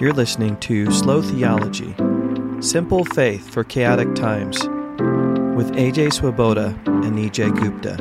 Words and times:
You're 0.00 0.14
listening 0.14 0.56
to 0.60 0.90
Slow 0.90 1.20
Theology 1.20 1.94
Simple 2.60 3.04
Faith 3.04 3.50
for 3.50 3.62
Chaotic 3.62 4.14
Times 4.14 4.58
with 5.54 5.72
AJ 5.72 6.14
Swoboda 6.14 6.68
and 6.86 7.18
Nijay 7.18 7.54
Gupta. 7.54 7.98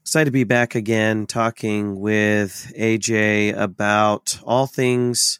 Excited 0.00 0.24
to 0.24 0.30
be 0.30 0.44
back 0.44 0.74
again 0.74 1.26
talking 1.26 2.00
with 2.00 2.72
AJ 2.78 3.54
about 3.58 4.40
all 4.42 4.66
things 4.66 5.38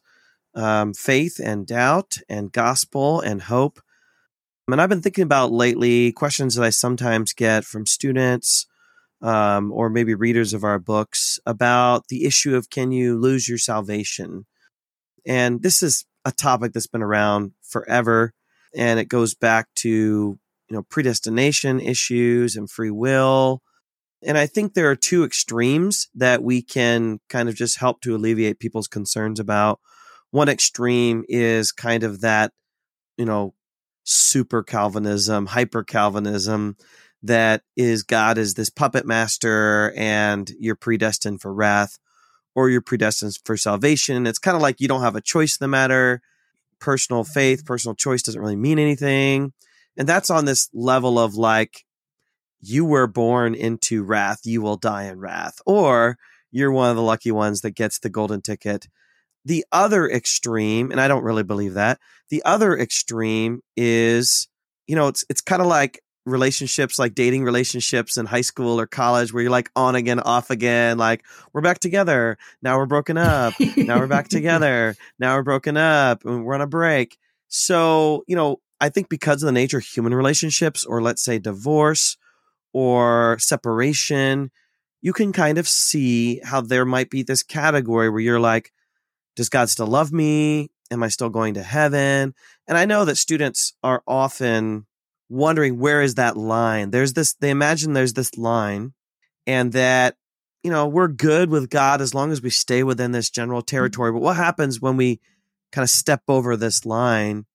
um, 0.55 0.93
faith 0.93 1.41
and 1.43 1.67
doubt 1.67 2.19
and 2.29 2.53
gospel 2.53 3.23
and 3.23 3.41
hope. 3.41 3.81
And 4.69 4.79
I've 4.79 4.91
been 4.91 5.01
thinking 5.01 5.25
about 5.25 5.53
lately 5.53 6.13
questions 6.13 6.55
that 6.57 6.65
I 6.65 6.71
sometimes 6.71 7.33
get 7.33 7.65
from 7.65 7.87
students 7.87 8.67
um, 9.23 9.73
or 9.73 9.89
maybe 9.89 10.15
readers 10.15 10.53
of 10.53 10.65
our 10.65 10.79
books 10.79 11.41
about 11.47 12.09
the 12.09 12.27
issue 12.27 12.55
of 12.55 12.69
can 12.69 12.93
you 12.93 13.19
lose 13.19 13.49
your 13.49 13.57
salvation? 13.57 14.45
And 15.27 15.63
this 15.63 15.83
is 15.83 16.05
a 16.25 16.33
topic 16.33 16.73
that's 16.73 16.87
been 16.87 17.03
around 17.03 17.53
forever. 17.63 18.33
And 18.75 18.99
it 18.99 19.07
goes 19.07 19.35
back 19.35 19.69
to, 19.77 19.89
you 19.89 20.39
know, 20.71 20.83
predestination 20.83 21.81
issues 21.81 22.57
and 22.57 22.71
free 22.71 22.91
will. 22.91 23.63
And 24.25 24.39
I 24.39 24.47
think 24.47 24.75
there 24.75 24.91
are 24.91 24.97
two 24.97 25.25
extremes 25.25 26.09
that 26.15 26.43
we 26.43 26.63
can 26.63 27.21
kind 27.29 27.49
of 27.49 27.55
just 27.55 27.79
help 27.79 28.01
to 28.03 28.15
alleviate 28.15 28.61
people's 28.61 28.89
concerns 28.89 29.41
about. 29.41 29.81
One 30.31 30.49
extreme 30.49 31.25
is 31.29 31.73
kind 31.73 32.05
of 32.05 32.21
that, 32.21 32.53
you 33.19 33.25
know, 33.25 33.55
super 34.05 34.63
Calvinism, 34.63 35.47
hyper 35.47 35.83
Calvinism 35.83 36.77
that 37.23 37.63
is 37.77 38.03
God 38.03 38.39
is 38.39 38.55
this 38.55 38.71
puppet 38.71 39.07
master 39.07 39.93
and 39.97 40.51
you're 40.59 40.75
predestined 40.77 41.41
for 41.41 41.53
wrath 41.53 41.99
or 42.55 42.69
you're 42.69 42.81
predestined 42.81 43.39
for 43.45 43.57
salvation. 43.57 44.27
It's 44.27 44.39
kind 44.39 44.57
of 44.57 44.63
like 44.63 44.81
you 44.81 44.89
don't 44.89 45.03
have 45.03 45.17
a 45.17 45.21
choice 45.21 45.57
in 45.59 45.65
the 45.65 45.69
matter. 45.69 46.21
Personal 46.81 47.25
faith, 47.25 47.61
mm-hmm. 47.61 47.67
personal 47.67 47.95
choice 47.95 48.23
doesn't 48.23 48.41
really 48.41 48.57
mean 48.57 48.79
anything. 48.79 49.53
And 49.97 50.09
that's 50.09 50.31
on 50.31 50.45
this 50.45 50.69
level 50.73 51.19
of 51.19 51.35
like, 51.35 51.85
you 52.61 52.85
were 52.85 53.07
born 53.07 53.55
into 53.55 54.05
wrath, 54.05 54.41
you 54.45 54.63
will 54.63 54.77
die 54.77 55.05
in 55.05 55.19
wrath. 55.19 55.61
Or 55.67 56.17
you're 56.51 56.73
one 56.73 56.91
of 56.91 56.97
the 56.97 57.03
lucky 57.03 57.31
ones 57.31 57.63
that 57.63 57.73
gets 57.73 57.99
the 57.99 58.11
golden 58.11 58.43
ticket. 58.43 58.89
The 59.45 59.65
other 59.73 60.09
extreme, 60.09 60.91
and 60.91 61.01
I 61.01 61.09
don't 61.09 61.25
really 61.25 61.43
believe 61.43 61.75
that, 61.75 61.99
the 62.31 62.43
other 62.45 62.77
extreme 62.77 63.61
is, 63.77 64.49
you 64.87 64.95
know, 64.95 65.09
it's 65.09 65.25
it's 65.29 65.41
kind 65.41 65.61
of 65.61 65.69
like 65.69 66.02
relationships 66.25 66.99
like 66.99 67.15
dating 67.15 67.45
relationships 67.45 68.17
in 68.17 68.27
high 68.27 68.43
school 68.43 68.79
or 68.79 68.87
college 68.87 69.33
where 69.33 69.43
you're 69.43 69.51
like 69.51 69.71
on 69.75 69.95
again 69.95 70.21
off 70.21 70.51
again 70.51 70.99
like 70.99 71.25
we're 71.53 71.61
back 71.61 71.81
together. 71.81 72.39
Now 72.63 72.79
we're 72.79 72.87
broken 72.87 73.17
up. 73.17 73.55
Now 73.77 73.99
we're 73.99 74.07
back 74.07 74.29
together. 74.29 74.95
Now 75.19 75.37
we're 75.37 75.43
broken 75.43 75.77
up. 75.77 76.25
And 76.25 76.45
we're 76.45 76.55
on 76.55 76.61
a 76.61 76.67
break. 76.67 77.19
So 77.49 78.25
you 78.27 78.37
know 78.37 78.61
i 78.81 78.89
think 78.89 79.09
because 79.09 79.43
of 79.43 79.47
the 79.47 79.53
nature 79.53 79.79
of 79.79 79.85
human 79.85 80.15
relationships 80.15 80.85
or 80.85 81.01
let's 81.01 81.23
say 81.23 81.39
divorce 81.39 82.17
or 82.75 83.39
separation 83.39 84.51
you 85.01 85.13
can 85.13 85.33
kind 85.33 85.57
of 85.59 85.69
see 85.69 86.41
how 86.43 86.61
there 86.61 86.85
might 86.85 87.11
be 87.11 87.23
this 87.23 87.43
category 87.43 88.11
where 88.11 88.21
you're 88.21 88.41
like 88.41 88.73
does 89.37 89.49
god 89.49 89.71
still 89.71 89.87
love 89.87 90.13
me? 90.13 90.71
Am 90.91 91.03
i 91.03 91.09
still 91.09 91.31
going 91.31 91.55
to 91.55 91.63
heaven? 91.63 92.35
And 92.67 92.77
i 92.77 92.85
know 92.85 93.05
that 93.05 93.17
students 93.17 93.75
are 93.83 94.03
often 94.07 94.87
wondering 95.33 95.79
where 95.79 96.03
is 96.03 96.17
that 96.17 96.37
line. 96.37 96.91
There's 96.91 97.15
this, 97.15 97.33
they 97.35 97.51
imagine 97.51 97.95
there's 97.95 98.13
this 98.13 98.37
line 98.37 98.93
and 99.47 99.73
that, 99.73 100.17
you 100.63 100.71
know, 100.71 100.87
we're 100.87 101.09
good 101.09 101.51
with 101.51 101.71
God 101.71 102.01
as 102.01 102.15
long 102.15 102.31
as 102.31 102.43
we 102.43 102.51
stay 102.51 102.83
within 102.83 103.13
this 103.13 103.31
general 103.31 103.63
mm-hmm. 103.63 103.77
territory. 103.77 104.13
But 104.13 104.21
what 104.23 104.37
happens 104.37 104.81
when 104.81 104.97
we 104.97 105.21
kind 105.73 105.83
of 105.83 105.91
step 105.91 106.23
over 106.29 106.57
this 106.57 106.85
line 106.85 107.47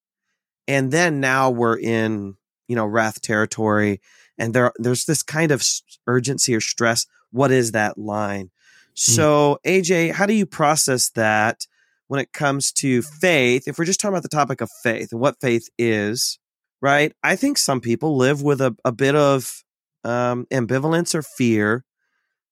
and 0.66 0.90
then 0.90 1.20
now 1.20 1.50
we're 1.50 1.78
in, 1.78 2.36
you 2.66 2.76
know, 2.76 2.84
wrath 2.84 3.22
territory 3.22 4.00
and 4.36 4.52
there, 4.52 4.72
there's 4.76 5.04
this 5.04 5.22
kind 5.22 5.52
of 5.52 5.64
urgency 6.06 6.54
or 6.54 6.60
stress. 6.60 7.06
What 7.30 7.52
is 7.52 7.72
that 7.72 7.96
line? 7.96 8.46
Mm. 8.46 8.98
So, 8.98 9.60
AJ, 9.64 10.12
how 10.12 10.26
do 10.26 10.34
you 10.34 10.46
process 10.46 11.10
that 11.10 11.66
when 12.08 12.18
it 12.18 12.32
comes 12.32 12.72
to 12.72 13.02
faith? 13.02 13.68
If 13.68 13.78
we're 13.78 13.84
just 13.84 14.00
talking 14.00 14.14
about 14.14 14.24
the 14.24 14.28
topic 14.28 14.60
of 14.60 14.70
faith 14.82 15.12
and 15.12 15.20
what 15.20 15.40
faith 15.40 15.68
is, 15.78 16.38
right? 16.80 17.12
I 17.22 17.36
think 17.36 17.58
some 17.58 17.80
people 17.80 18.16
live 18.16 18.42
with 18.42 18.60
a, 18.60 18.76
a 18.84 18.92
bit 18.92 19.14
of 19.14 19.64
um, 20.04 20.46
ambivalence 20.52 21.14
or 21.14 21.22
fear 21.22 21.84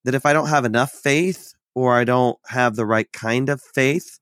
that 0.04 0.14
if 0.14 0.26
I 0.26 0.32
don't 0.32 0.48
have 0.48 0.64
enough 0.64 0.92
faith 0.92 1.52
or 1.74 1.94
I 1.94 2.04
don't 2.04 2.38
have 2.46 2.76
the 2.76 2.86
right 2.86 3.10
kind 3.12 3.48
of 3.48 3.60
faith, 3.60 4.18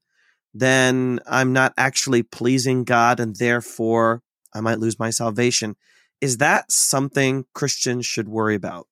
then 0.53 1.21
I'm 1.27 1.53
not 1.53 1.75
actually 1.77 2.23
pleasing 2.23 2.85
God 2.85 3.21
and 3.21 3.37
therefore 3.37 4.23
I 4.55 4.61
might 4.61 4.79
lose 4.79 4.99
my 4.99 5.11
salvation. 5.11 5.77
Is 6.21 6.39
that 6.39 6.71
something 6.71 7.45
Christians 7.55 8.07
should 8.07 8.29
worry 8.29 8.55
about? 8.55 8.87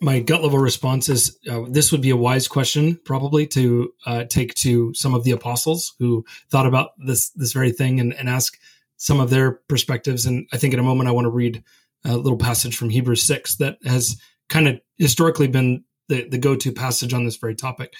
My 0.00 0.20
gut 0.20 0.42
level 0.42 0.58
response 0.58 1.08
is 1.08 1.38
uh, 1.50 1.62
this 1.68 1.90
would 1.90 2.02
be 2.02 2.10
a 2.10 2.16
wise 2.16 2.46
question, 2.46 3.00
probably 3.04 3.46
to 3.48 3.92
uh, 4.06 4.24
take 4.24 4.54
to 4.56 4.94
some 4.94 5.14
of 5.14 5.24
the 5.24 5.32
apostles 5.32 5.94
who 5.98 6.24
thought 6.50 6.66
about 6.66 6.90
this 7.04 7.30
this 7.30 7.52
very 7.52 7.72
thing 7.72 7.98
and, 7.98 8.12
and 8.14 8.28
ask 8.28 8.56
some 8.98 9.20
of 9.20 9.30
their 9.30 9.52
perspectives. 9.68 10.26
And 10.26 10.46
I 10.52 10.58
think 10.58 10.74
in 10.74 10.80
a 10.80 10.84
moment 10.84 11.08
I 11.08 11.12
want 11.12 11.24
to 11.24 11.30
read 11.30 11.64
a 12.04 12.16
little 12.16 12.38
passage 12.38 12.76
from 12.76 12.90
Hebrews 12.90 13.22
6 13.22 13.56
that 13.56 13.78
has 13.84 14.20
kind 14.48 14.68
of 14.68 14.80
historically 14.98 15.48
been 15.48 15.84
the, 16.08 16.28
the 16.28 16.38
go 16.38 16.54
to 16.56 16.72
passage 16.72 17.14
on 17.14 17.24
this 17.24 17.36
very 17.36 17.54
topic. 17.54 17.94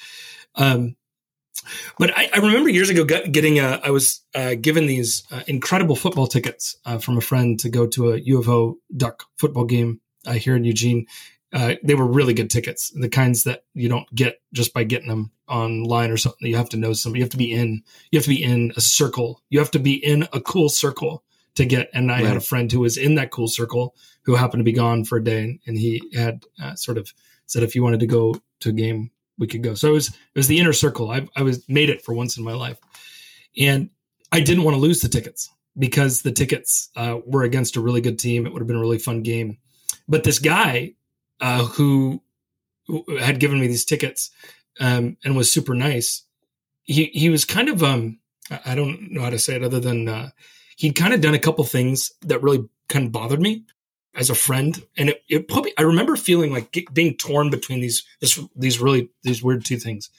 Um, 0.55 0.97
but 1.99 2.17
I, 2.17 2.31
I, 2.33 2.39
remember 2.39 2.69
years 2.69 2.89
ago 2.89 3.05
getting 3.05 3.59
a, 3.59 3.81
I 3.83 3.91
was 3.91 4.23
uh, 4.35 4.55
given 4.55 4.87
these 4.87 5.25
uh, 5.31 5.43
incredible 5.47 5.97
football 5.97 6.27
tickets 6.27 6.77
uh, 6.85 6.99
from 6.99 7.19
a 7.19 7.21
friend 7.21 7.59
to 7.61 7.69
go 7.69 7.87
to 7.89 8.13
a 8.13 8.19
U 8.19 8.39
of 8.39 8.49
O 8.49 8.79
Duck 8.97 9.25
football 9.37 9.65
game 9.65 10.01
uh, 10.27 10.35
here 10.35 10.57
in 10.57 10.65
Eugene 10.65 11.07
uh, 11.53 11.75
they 11.83 11.95
were 11.95 12.07
really 12.07 12.35
good 12.35 12.51
tickets, 12.51 12.91
the 12.91 13.09
kinds 13.09 13.45
that 13.45 13.65
you 13.75 13.89
don't 13.89 14.13
get 14.15 14.41
just 14.53 14.75
by 14.75 14.85
getting 14.85 15.09
them 15.09 15.31
online 15.49 16.11
or 16.11 16.17
something. 16.17 16.47
You 16.47 16.57
have 16.57 16.69
to 16.71 16.77
know 16.77 16.93
somebody. 16.93 17.21
You 17.21 17.25
have 17.25 17.31
to 17.31 17.39
be 17.39 17.53
in. 17.53 17.83
You 18.11 18.19
have 18.19 18.25
to 18.25 18.31
be 18.31 18.43
in 18.43 18.73
a 18.77 18.81
circle. 18.81 19.43
You 19.49 19.59
have 19.59 19.71
to 19.71 19.79
be 19.79 19.95
in 19.95 20.29
a 20.33 20.41
cool 20.41 20.69
circle 20.69 21.25
to 21.55 21.65
get. 21.65 21.89
And 21.95 22.13
I 22.13 22.17
right. 22.17 22.27
had 22.27 22.37
a 22.37 22.41
friend 22.41 22.71
who 22.71 22.81
was 22.81 22.99
in 22.99 23.15
that 23.15 23.31
cool 23.31 23.49
circle 23.49 23.95
who 24.23 24.35
happened 24.35 24.61
to 24.61 24.65
be 24.65 24.73
gone 24.73 25.05
for 25.05 25.17
a 25.17 25.25
day, 25.25 25.59
and 25.67 25.79
he 25.79 26.03
had 26.15 26.45
uh, 26.63 26.75
sort 26.75 26.99
of 26.99 27.13
said 27.47 27.63
if 27.63 27.75
you 27.75 27.83
wanted 27.83 28.01
to 28.01 28.07
go 28.07 28.35
to 28.61 28.69
a 28.69 28.73
game, 28.73 29.11
we 29.39 29.47
could 29.47 29.63
go. 29.63 29.75
So 29.75 29.89
it 29.89 29.93
was 29.93 30.09
it 30.09 30.37
was 30.37 30.49
the 30.49 30.59
inner 30.59 30.75
circle. 30.75 31.11
I, 31.11 31.27
I 31.35 31.43
was 31.43 31.67
made 31.69 31.89
it 31.89 32.05
for 32.05 32.15
once 32.15 32.37
in 32.37 32.45
my 32.45 32.53
life, 32.53 32.79
and 33.59 33.89
I 34.33 34.41
didn't 34.41 34.65
want 34.65 34.75
to 34.75 34.81
lose 34.81 35.01
the 35.01 35.09
tickets 35.09 35.51
because 35.79 36.21
the 36.21 36.33
tickets 36.33 36.91
uh, 36.95 37.19
were 37.25 37.45
against 37.45 37.77
a 37.77 37.81
really 37.81 38.03
good 38.03 38.19
team. 38.19 38.47
It 38.47 38.53
would 38.53 38.61
have 38.61 38.67
been 38.67 38.77
a 38.77 38.81
really 38.81 38.99
fun 38.99 39.23
game. 39.23 39.57
But 40.09 40.25
this 40.25 40.39
guy 40.39 40.95
uh, 41.41 41.65
who, 41.65 42.22
had 43.21 43.38
given 43.38 43.60
me 43.60 43.66
these 43.66 43.84
tickets 43.84 44.31
um, 44.81 45.16
and 45.22 45.37
was 45.37 45.50
super 45.50 45.75
nice. 45.75 46.22
He 46.84 47.06
he 47.12 47.28
was 47.28 47.44
kind 47.44 47.69
of 47.69 47.82
um 47.82 48.19
I 48.65 48.75
don't 48.75 49.12
know 49.12 49.22
how 49.22 49.31
to 49.31 49.38
say 49.38 49.56
it 49.56 49.62
other 49.62 49.81
than 49.81 50.09
uh, 50.09 50.31
he'd 50.76 50.94
kind 50.94 51.12
of 51.12 51.21
done 51.21 51.34
a 51.34 51.38
couple 51.38 51.65
things 51.65 52.12
that 52.22 52.43
really 52.43 52.69
kind 52.88 53.06
of 53.06 53.12
bothered 53.12 53.41
me 53.41 53.65
as 54.15 54.31
a 54.31 54.34
friend, 54.34 54.82
and 54.97 55.10
it, 55.10 55.22
it 55.28 55.49
probably 55.49 55.72
I 55.76 55.82
remember 55.82 56.16
feeling 56.16 56.53
like 56.53 56.88
being 56.93 57.16
torn 57.16 57.50
between 57.50 57.81
these 57.81 58.05
this, 58.20 58.41
these 58.56 58.81
really 58.81 59.10
these 59.22 59.43
weird 59.43 59.65
two 59.65 59.76
things. 59.76 60.10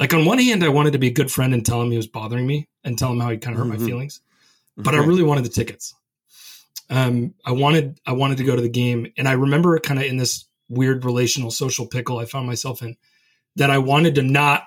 Like 0.00 0.14
on 0.14 0.24
one 0.24 0.38
hand, 0.38 0.64
I 0.64 0.70
wanted 0.70 0.94
to 0.94 0.98
be 0.98 1.08
a 1.08 1.12
good 1.12 1.30
friend 1.30 1.54
and 1.54 1.64
tell 1.64 1.80
him 1.80 1.90
he 1.90 1.96
was 1.96 2.06
bothering 2.06 2.46
me 2.46 2.68
and 2.82 2.98
tell 2.98 3.12
him 3.12 3.20
how 3.20 3.30
he 3.30 3.36
kind 3.36 3.54
of 3.54 3.58
hurt 3.58 3.70
mm-hmm. 3.70 3.82
my 3.82 3.86
feelings, 3.86 4.20
but 4.76 4.94
I 4.94 4.98
really 4.98 5.22
wanted 5.22 5.44
the 5.44 5.50
tickets. 5.50 5.94
Um, 6.90 7.34
I 7.44 7.52
wanted 7.52 8.00
I 8.06 8.12
wanted 8.12 8.38
to 8.38 8.44
go 8.44 8.56
to 8.56 8.62
the 8.62 8.68
game, 8.68 9.12
and 9.16 9.28
I 9.28 9.32
remember 9.32 9.78
kind 9.78 10.00
of 10.00 10.06
in 10.06 10.16
this 10.16 10.46
weird 10.68 11.04
relational 11.04 11.50
social 11.50 11.86
pickle 11.86 12.18
I 12.18 12.24
found 12.24 12.46
myself 12.46 12.82
in 12.82 12.96
that 13.56 13.70
I 13.70 13.78
wanted 13.78 14.16
to 14.16 14.22
not 14.22 14.64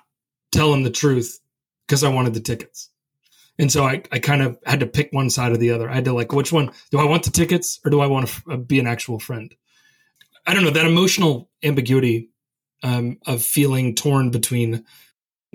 tell 0.51 0.73
him 0.73 0.83
the 0.83 0.89
truth 0.89 1.39
because 1.87 2.03
I 2.03 2.09
wanted 2.09 2.33
the 2.33 2.39
tickets. 2.39 2.89
And 3.59 3.71
so 3.71 3.85
I, 3.85 4.03
I 4.11 4.19
kind 4.19 4.41
of 4.41 4.57
had 4.65 4.81
to 4.81 4.87
pick 4.87 5.09
one 5.11 5.29
side 5.29 5.51
or 5.51 5.57
the 5.57 5.71
other. 5.71 5.89
I 5.89 5.95
had 5.95 6.05
to 6.05 6.13
like, 6.13 6.31
which 6.31 6.51
one 6.51 6.71
do 6.91 6.99
I 6.99 7.05
want 7.05 7.23
the 7.23 7.31
tickets 7.31 7.79
or 7.83 7.89
do 7.89 7.99
I 8.01 8.07
want 8.07 8.27
to 8.27 8.31
f- 8.31 8.43
uh, 8.49 8.57
be 8.57 8.79
an 8.79 8.87
actual 8.87 9.19
friend? 9.19 9.53
I 10.45 10.53
don't 10.53 10.63
know 10.63 10.69
that 10.69 10.85
emotional 10.85 11.49
ambiguity 11.63 12.29
um, 12.83 13.17
of 13.25 13.41
feeling 13.41 13.95
torn 13.95 14.29
between 14.29 14.85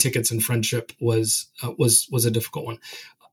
tickets 0.01 0.31
and 0.31 0.43
friendship 0.43 0.93
was 1.01 1.47
uh, 1.63 1.73
was 1.79 2.09
was 2.11 2.25
a 2.25 2.31
difficult 2.31 2.67
one. 2.67 2.79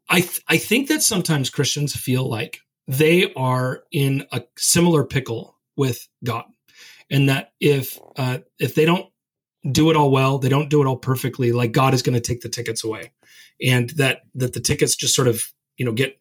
I 0.08 0.22
th- 0.22 0.42
I 0.48 0.58
think 0.58 0.88
that 0.88 1.02
sometimes 1.02 1.50
Christians 1.50 1.96
feel 1.96 2.30
like 2.30 2.62
they 2.88 3.34
are 3.34 3.84
in 3.92 4.26
a 4.32 4.44
similar 4.58 5.04
pickle 5.04 5.58
with 5.76 6.08
God 6.24 6.46
and 7.10 7.30
that 7.30 7.54
if 7.60 8.00
uh, 8.18 8.40
if 8.60 8.76
they 8.76 8.86
don't 8.86 9.06
do 9.72 9.90
it 9.90 9.98
all 9.98 10.12
well, 10.12 10.38
they 10.38 10.50
don't 10.50 10.70
do 10.70 10.82
it 10.82 10.88
all 10.88 10.98
perfectly, 10.98 11.52
like 11.52 11.72
God 11.72 11.94
is 11.94 12.02
going 12.02 12.14
to 12.14 12.22
take 12.22 12.42
the 12.42 12.50
tickets 12.50 12.84
away, 12.84 13.12
and 13.62 13.90
that 13.92 14.22
that 14.36 14.54
the 14.54 14.60
tickets 14.60 14.96
just 14.96 15.16
sort 15.16 15.28
of 15.28 15.44
you 15.78 15.86
know 15.86 15.92
get 15.92 16.20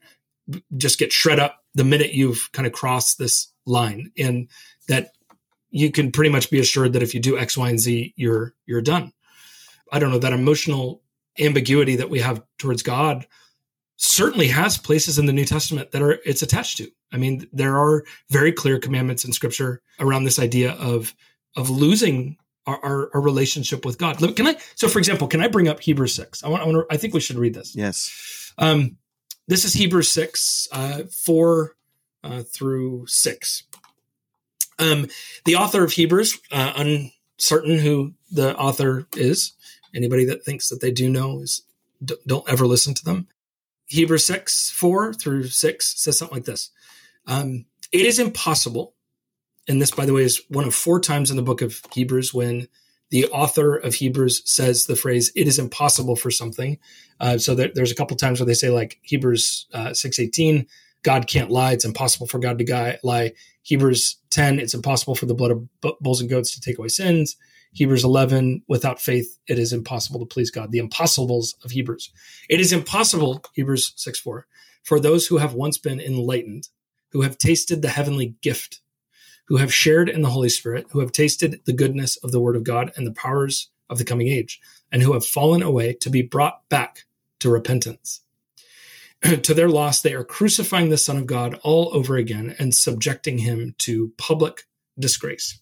just 0.76 0.98
get 0.98 1.12
shred 1.12 1.38
up 1.38 1.62
the 1.74 1.84
minute 1.84 2.14
you've 2.14 2.48
kind 2.52 2.66
of 2.66 2.72
crossed 2.72 3.18
this 3.18 3.52
line, 3.66 4.10
and 4.18 4.48
that 4.88 5.12
you 5.70 5.90
can 5.90 6.10
pretty 6.10 6.30
much 6.30 6.50
be 6.50 6.60
assured 6.60 6.94
that 6.94 7.02
if 7.02 7.14
you 7.14 7.20
do 7.20 7.38
X, 7.38 7.56
Y, 7.56 7.68
and 7.68 7.80
Z, 7.80 8.14
you're 8.16 8.54
you're 8.66 8.82
done. 8.82 9.12
I 9.92 9.98
don't 9.98 10.10
know 10.10 10.18
that 10.18 10.32
emotional 10.32 11.02
ambiguity 11.38 11.96
that 11.96 12.10
we 12.10 12.20
have 12.20 12.42
towards 12.58 12.82
God 12.82 13.26
certainly 13.96 14.48
has 14.48 14.78
places 14.78 15.18
in 15.18 15.26
the 15.26 15.32
New 15.32 15.44
Testament 15.44 15.90
that 15.90 16.02
are 16.02 16.18
it's 16.24 16.42
attached 16.42 16.78
to. 16.78 16.90
I 17.12 17.16
mean, 17.16 17.48
there 17.52 17.78
are 17.78 18.04
very 18.30 18.52
clear 18.52 18.78
commandments 18.78 19.24
in 19.24 19.32
Scripture 19.32 19.80
around 19.98 20.24
this 20.24 20.38
idea 20.38 20.72
of 20.72 21.14
of 21.56 21.70
losing 21.70 22.36
our, 22.66 22.84
our, 22.84 23.10
our 23.14 23.20
relationship 23.20 23.84
with 23.84 23.98
God. 23.98 24.18
Can 24.36 24.46
I? 24.46 24.56
So, 24.74 24.88
for 24.88 24.98
example, 24.98 25.26
can 25.26 25.40
I 25.40 25.48
bring 25.48 25.68
up 25.68 25.80
Hebrews 25.80 26.14
six? 26.14 26.44
I 26.44 26.48
want. 26.48 26.62
I, 26.62 26.66
want 26.66 26.86
I 26.90 26.96
think 26.96 27.14
we 27.14 27.20
should 27.20 27.38
read 27.38 27.54
this. 27.54 27.74
Yes. 27.74 28.52
Um, 28.58 28.98
this 29.46 29.64
is 29.64 29.72
Hebrews 29.72 30.10
six, 30.10 30.68
uh, 30.72 31.04
four 31.10 31.76
uh, 32.22 32.42
through 32.42 33.06
six. 33.06 33.64
Um, 34.78 35.06
the 35.44 35.56
author 35.56 35.82
of 35.82 35.92
Hebrews, 35.92 36.38
uh, 36.52 36.72
uncertain 36.76 37.78
who 37.78 38.14
the 38.30 38.56
author 38.56 39.06
is. 39.16 39.52
Anybody 39.94 40.26
that 40.26 40.44
thinks 40.44 40.68
that 40.68 40.82
they 40.82 40.90
do 40.90 41.08
know 41.08 41.40
is 41.40 41.62
don't 42.26 42.48
ever 42.48 42.66
listen 42.66 42.94
to 42.94 43.04
them. 43.04 43.26
Hebrews 43.86 44.26
6, 44.26 44.70
4 44.70 45.14
through 45.14 45.44
6 45.44 46.00
says 46.00 46.18
something 46.18 46.36
like 46.36 46.44
this 46.44 46.70
um, 47.28 47.66
It 47.92 48.06
is 48.06 48.20
impossible, 48.20 48.94
and 49.68 49.82
this, 49.82 49.92
by 49.92 50.06
the 50.06 50.14
way, 50.14 50.24
is 50.24 50.42
one 50.48 50.66
of 50.66 50.74
four 50.74 51.00
times 51.00 51.30
in 51.30 51.36
the 51.36 51.44
book 51.44 51.62
of 51.62 51.82
Hebrews 51.92 52.34
when 52.34 52.68
the 53.10 53.26
author 53.28 53.76
of 53.76 53.94
Hebrews 53.96 54.42
says 54.50 54.86
the 54.86 54.96
phrase 54.96 55.32
"it 55.36 55.48
is 55.48 55.58
impossible 55.60 56.16
for 56.16 56.30
something." 56.32 56.78
Uh, 57.20 57.38
so 57.38 57.54
there, 57.54 57.70
there's 57.74 57.92
a 57.92 57.96
couple 57.96 58.16
times 58.16 58.40
where 58.40 58.46
they 58.46 58.54
say, 58.54 58.70
like 58.70 58.98
Hebrews 59.02 59.68
uh, 59.74 59.94
six 59.94 60.20
eighteen, 60.20 60.66
God 61.04 61.28
can't 61.28 61.50
lie; 61.52 61.72
it's 61.72 61.86
impossible 61.86 62.28
for 62.28 62.40
God 62.40 62.58
to 62.58 62.64
lie. 63.04 63.32
Hebrews 63.64 64.18
ten, 64.30 64.60
it's 64.60 64.74
impossible 64.74 65.16
for 65.16 65.26
the 65.26 65.34
blood 65.34 65.52
of 65.52 65.68
bulls 66.00 66.20
and 66.20 66.30
goats 66.30 66.54
to 66.54 66.62
take 66.62 66.78
away 66.78 66.88
sins. 66.88 67.36
Hebrews 67.74 68.04
11, 68.04 68.64
without 68.68 69.00
faith, 69.00 69.38
it 69.48 69.58
is 69.58 69.72
impossible 69.72 70.20
to 70.20 70.26
please 70.26 70.50
God. 70.50 70.72
The 70.72 70.78
impossibles 70.78 71.56
of 71.64 71.72
Hebrews. 71.72 72.10
It 72.48 72.60
is 72.60 72.72
impossible, 72.72 73.44
Hebrews 73.54 73.92
6 73.96 74.20
4, 74.20 74.46
for 74.84 75.00
those 75.00 75.28
who 75.28 75.38
have 75.38 75.54
once 75.54 75.78
been 75.78 76.00
enlightened, 76.00 76.68
who 77.12 77.22
have 77.22 77.38
tasted 77.38 77.82
the 77.82 77.88
heavenly 77.88 78.34
gift, 78.42 78.80
who 79.46 79.56
have 79.56 79.72
shared 79.72 80.08
in 80.08 80.22
the 80.22 80.30
Holy 80.30 80.48
Spirit, 80.48 80.86
who 80.90 81.00
have 81.00 81.12
tasted 81.12 81.60
the 81.64 81.72
goodness 81.72 82.16
of 82.18 82.32
the 82.32 82.40
Word 82.40 82.56
of 82.56 82.64
God 82.64 82.92
and 82.96 83.06
the 83.06 83.12
powers 83.12 83.70
of 83.88 83.98
the 83.98 84.04
coming 84.04 84.28
age, 84.28 84.60
and 84.92 85.02
who 85.02 85.14
have 85.14 85.24
fallen 85.24 85.62
away 85.62 85.94
to 85.94 86.10
be 86.10 86.22
brought 86.22 86.68
back 86.68 87.04
to 87.40 87.50
repentance. 87.50 88.20
to 89.42 89.54
their 89.54 89.68
loss, 89.68 90.00
they 90.00 90.14
are 90.14 90.24
crucifying 90.24 90.90
the 90.90 90.98
Son 90.98 91.16
of 91.16 91.26
God 91.26 91.58
all 91.62 91.90
over 91.92 92.16
again 92.16 92.54
and 92.58 92.74
subjecting 92.74 93.38
him 93.38 93.74
to 93.78 94.12
public 94.18 94.66
disgrace. 94.98 95.60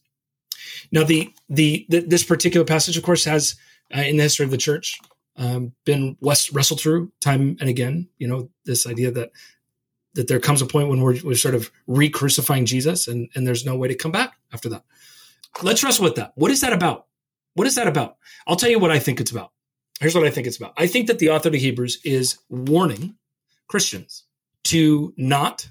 Now, 0.91 1.05
the, 1.05 1.33
the, 1.49 1.87
the 1.89 2.01
this 2.01 2.25
particular 2.25 2.65
passage, 2.65 2.97
of 2.97 3.03
course, 3.03 3.25
has 3.25 3.57
uh, 3.95 4.01
in 4.01 4.17
the 4.17 4.25
history 4.25 4.45
of 4.45 4.51
the 4.51 4.57
church 4.57 4.99
um, 5.37 5.73
been 5.85 6.17
west, 6.21 6.51
wrestled 6.53 6.81
through 6.81 7.13
time 7.21 7.57
and 7.61 7.69
again. 7.69 8.09
You 8.19 8.29
know, 8.29 8.51
this 8.65 8.87
idea 8.87 9.11
that 9.13 9.31
that 10.17 10.29
there 10.29 10.41
comes 10.41 10.61
a 10.61 10.67
point 10.67 10.89
when 10.89 11.01
we're, 11.01 11.17
we're 11.23 11.37
sort 11.37 11.55
of 11.55 11.71
re-crucifying 11.87 12.67
Jesus, 12.67 13.07
and 13.07 13.31
and 13.35 13.47
there's 13.47 13.65
no 13.65 13.77
way 13.77 13.89
to 13.89 13.95
come 13.95 14.13
back 14.13 14.35
after 14.53 14.69
that. 14.71 14.83
Let's 15.63 15.85
wrestle 15.85 16.05
with 16.05 16.17
that. 16.17 16.33
What 16.35 16.51
is 16.51 16.61
that 16.63 16.73
about? 16.73 17.07
What 17.55 17.67
is 17.67 17.77
that 17.77 17.87
about? 17.87 18.17
I'll 18.47 18.57
tell 18.57 18.71
you 18.71 18.79
what 18.79 18.91
I 18.91 18.99
think 18.99 19.21
it's 19.21 19.31
about. 19.31 19.53
Here's 20.01 20.15
what 20.15 20.27
I 20.27 20.31
think 20.31 20.47
it's 20.47 20.59
about. 20.59 20.75
I 20.77 20.87
think 20.87 21.07
that 21.07 21.19
the 21.19 21.31
author 21.31 21.49
of 21.49 21.55
Hebrews 21.55 22.01
is 22.05 22.39
warning 22.51 23.17
Christians 23.69 24.25
to 24.65 25.15
not 25.17 25.71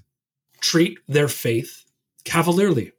treat 0.61 0.97
their 1.07 1.27
faith 1.27 1.85
cavalierly. 2.23 2.93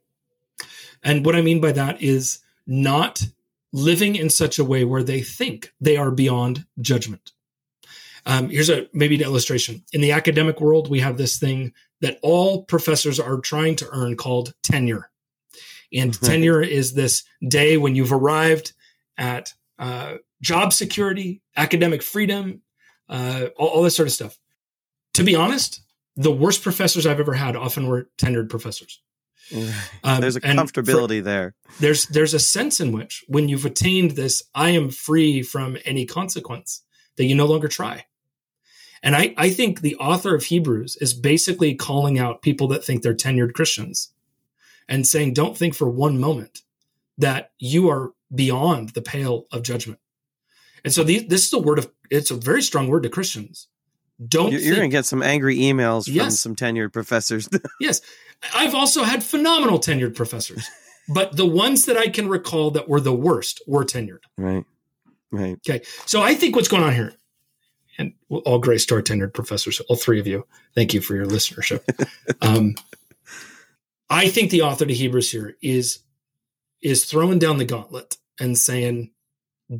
And 1.03 1.25
what 1.25 1.35
I 1.35 1.41
mean 1.41 1.59
by 1.59 1.73
that 1.73 2.01
is 2.01 2.39
not 2.65 3.23
living 3.73 4.15
in 4.15 4.29
such 4.29 4.57
a 4.57 4.63
way 4.63 4.85
where 4.85 5.03
they 5.03 5.21
think 5.21 5.73
they 5.81 5.97
are 5.97 6.11
beyond 6.11 6.65
judgment. 6.79 7.33
Um, 8.27 8.49
here's 8.49 8.69
a 8.69 8.87
maybe 8.93 9.15
an 9.15 9.21
illustration. 9.21 9.83
In 9.93 10.01
the 10.01 10.11
academic 10.11 10.59
world, 10.59 10.89
we 10.89 10.99
have 10.99 11.17
this 11.17 11.39
thing 11.39 11.71
that 12.01 12.19
all 12.21 12.65
professors 12.65 13.19
are 13.19 13.39
trying 13.39 13.77
to 13.77 13.87
earn 13.91 14.17
called 14.17 14.53
tenure. 14.61 15.09
And 15.93 16.13
tenure 16.21 16.61
is 16.61 16.93
this 16.93 17.23
day 17.47 17.77
when 17.77 17.95
you've 17.95 18.11
arrived 18.11 18.73
at 19.17 19.53
uh, 19.79 20.15
job 20.41 20.73
security, 20.73 21.41
academic 21.55 22.03
freedom, 22.03 22.61
uh, 23.07 23.45
all, 23.55 23.69
all 23.69 23.83
this 23.83 23.95
sort 23.95 24.09
of 24.09 24.13
stuff. 24.13 24.37
To 25.13 25.23
be 25.23 25.33
honest, 25.33 25.81
the 26.17 26.31
worst 26.31 26.61
professors 26.61 27.05
I've 27.05 27.21
ever 27.21 27.33
had 27.33 27.55
often 27.55 27.87
were 27.87 28.09
tenured 28.17 28.49
professors. 28.49 29.01
Um, 30.03 30.19
there's 30.19 30.35
a 30.35 30.41
comfortability 30.41 31.19
for, 31.19 31.23
there. 31.23 31.55
There's 31.79 32.05
there's 32.07 32.33
a 32.33 32.39
sense 32.39 32.81
in 32.81 32.91
which 32.91 33.23
when 33.29 33.47
you've 33.47 33.63
attained 33.63 34.11
this, 34.11 34.43
I 34.53 34.71
am 34.71 34.89
free 34.89 35.41
from 35.41 35.77
any 35.85 36.05
consequence 36.05 36.83
that 37.15 37.23
you 37.23 37.33
no 37.33 37.45
longer 37.45 37.69
try. 37.69 38.03
And 39.03 39.15
I, 39.15 39.33
I 39.37 39.49
think 39.49 39.81
the 39.81 39.95
author 39.97 40.35
of 40.35 40.45
Hebrews 40.45 40.97
is 40.97 41.13
basically 41.13 41.75
calling 41.75 42.17
out 42.19 42.41
people 42.41 42.67
that 42.69 42.83
think 42.83 43.03
they're 43.03 43.13
tenured 43.13 43.53
Christians 43.53 44.11
and 44.87 45.05
saying, 45.05 45.33
don't 45.33 45.57
think 45.57 45.75
for 45.75 45.89
one 45.89 46.19
moment 46.19 46.61
that 47.17 47.51
you 47.59 47.89
are 47.89 48.13
beyond 48.33 48.89
the 48.89 49.01
pale 49.01 49.45
of 49.51 49.63
judgment. 49.63 49.99
And 50.83 50.93
so 50.93 51.03
the, 51.03 51.19
this 51.19 51.45
is 51.45 51.53
a 51.53 51.59
word 51.59 51.79
of, 51.79 51.91
it's 52.09 52.31
a 52.31 52.35
very 52.35 52.61
strong 52.61 52.87
word 52.87 53.03
to 53.03 53.09
Christians. 53.09 53.67
Don't 54.25 54.51
you're, 54.51 54.61
you're 54.61 54.75
going 54.75 54.89
to 54.89 54.95
get 54.95 55.05
some 55.05 55.21
angry 55.21 55.57
emails 55.57 56.05
from 56.05 56.13
yes. 56.13 56.39
some 56.39 56.55
tenured 56.55 56.91
professors. 56.91 57.47
yes. 57.79 58.01
I've 58.53 58.73
also 58.73 59.03
had 59.03 59.23
phenomenal 59.23 59.79
tenured 59.79 60.15
professors, 60.15 60.67
but 61.07 61.35
the 61.35 61.45
ones 61.45 61.85
that 61.85 61.97
I 61.97 62.07
can 62.07 62.27
recall 62.27 62.71
that 62.71 62.89
were 62.89 62.99
the 62.99 63.13
worst 63.13 63.61
were 63.67 63.85
tenured. 63.85 64.21
Right. 64.37 64.65
Right. 65.31 65.59
Okay. 65.67 65.83
So 66.05 66.21
I 66.21 66.35
think 66.35 66.55
what's 66.55 66.69
going 66.69 66.83
on 66.83 66.93
here, 66.93 67.13
and 67.97 68.13
all 68.29 68.59
grace 68.59 68.85
to 68.87 68.95
our 68.95 69.01
tenured 69.01 69.33
professors, 69.33 69.79
all 69.81 69.95
three 69.95 70.19
of 70.19 70.27
you, 70.27 70.45
thank 70.75 70.93
you 70.93 71.01
for 71.01 71.15
your 71.15 71.25
listenership. 71.25 71.81
um, 72.41 72.75
I 74.09 74.29
think 74.29 74.51
the 74.51 74.61
author 74.61 74.85
to 74.85 74.93
Hebrews 74.93 75.31
here 75.31 75.55
is 75.61 75.99
is 76.81 77.05
throwing 77.05 77.39
down 77.39 77.57
the 77.57 77.65
gauntlet 77.65 78.17
and 78.39 78.57
saying, 78.57 79.11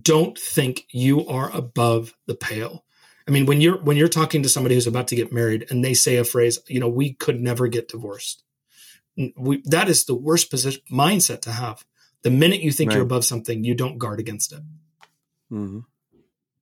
"Don't 0.01 0.37
think 0.37 0.85
you 0.91 1.27
are 1.27 1.55
above 1.55 2.13
the 2.25 2.35
pale. 2.35 2.83
I 3.27 3.31
mean, 3.31 3.45
when 3.45 3.61
you're 3.61 3.77
when 3.77 3.97
you're 3.97 4.07
talking 4.07 4.43
to 4.43 4.49
somebody 4.49 4.75
who's 4.75 4.87
about 4.87 5.09
to 5.09 5.15
get 5.15 5.33
married 5.33 5.67
and 5.69 5.83
they 5.83 5.93
say 5.93 6.15
a 6.15 6.23
phrase, 6.23 6.59
you 6.67 6.79
know, 6.79 6.87
we 6.87 7.13
could 7.13 7.41
never 7.41 7.67
get 7.67 7.89
divorced. 7.89 8.43
We, 9.35 9.63
that 9.65 9.89
is 9.89 10.05
the 10.05 10.15
worst 10.15 10.49
position 10.49 10.81
mindset 10.91 11.41
to 11.41 11.51
have. 11.51 11.83
The 12.21 12.29
minute 12.29 12.61
you 12.61 12.71
think 12.71 12.89
right. 12.89 12.95
you're 12.95 13.03
above 13.03 13.25
something, 13.25 13.63
you 13.63 13.73
don't 13.73 13.97
guard 13.97 14.19
against 14.19 14.53
it. 14.53 14.61
Mm-hmm. 15.51 15.79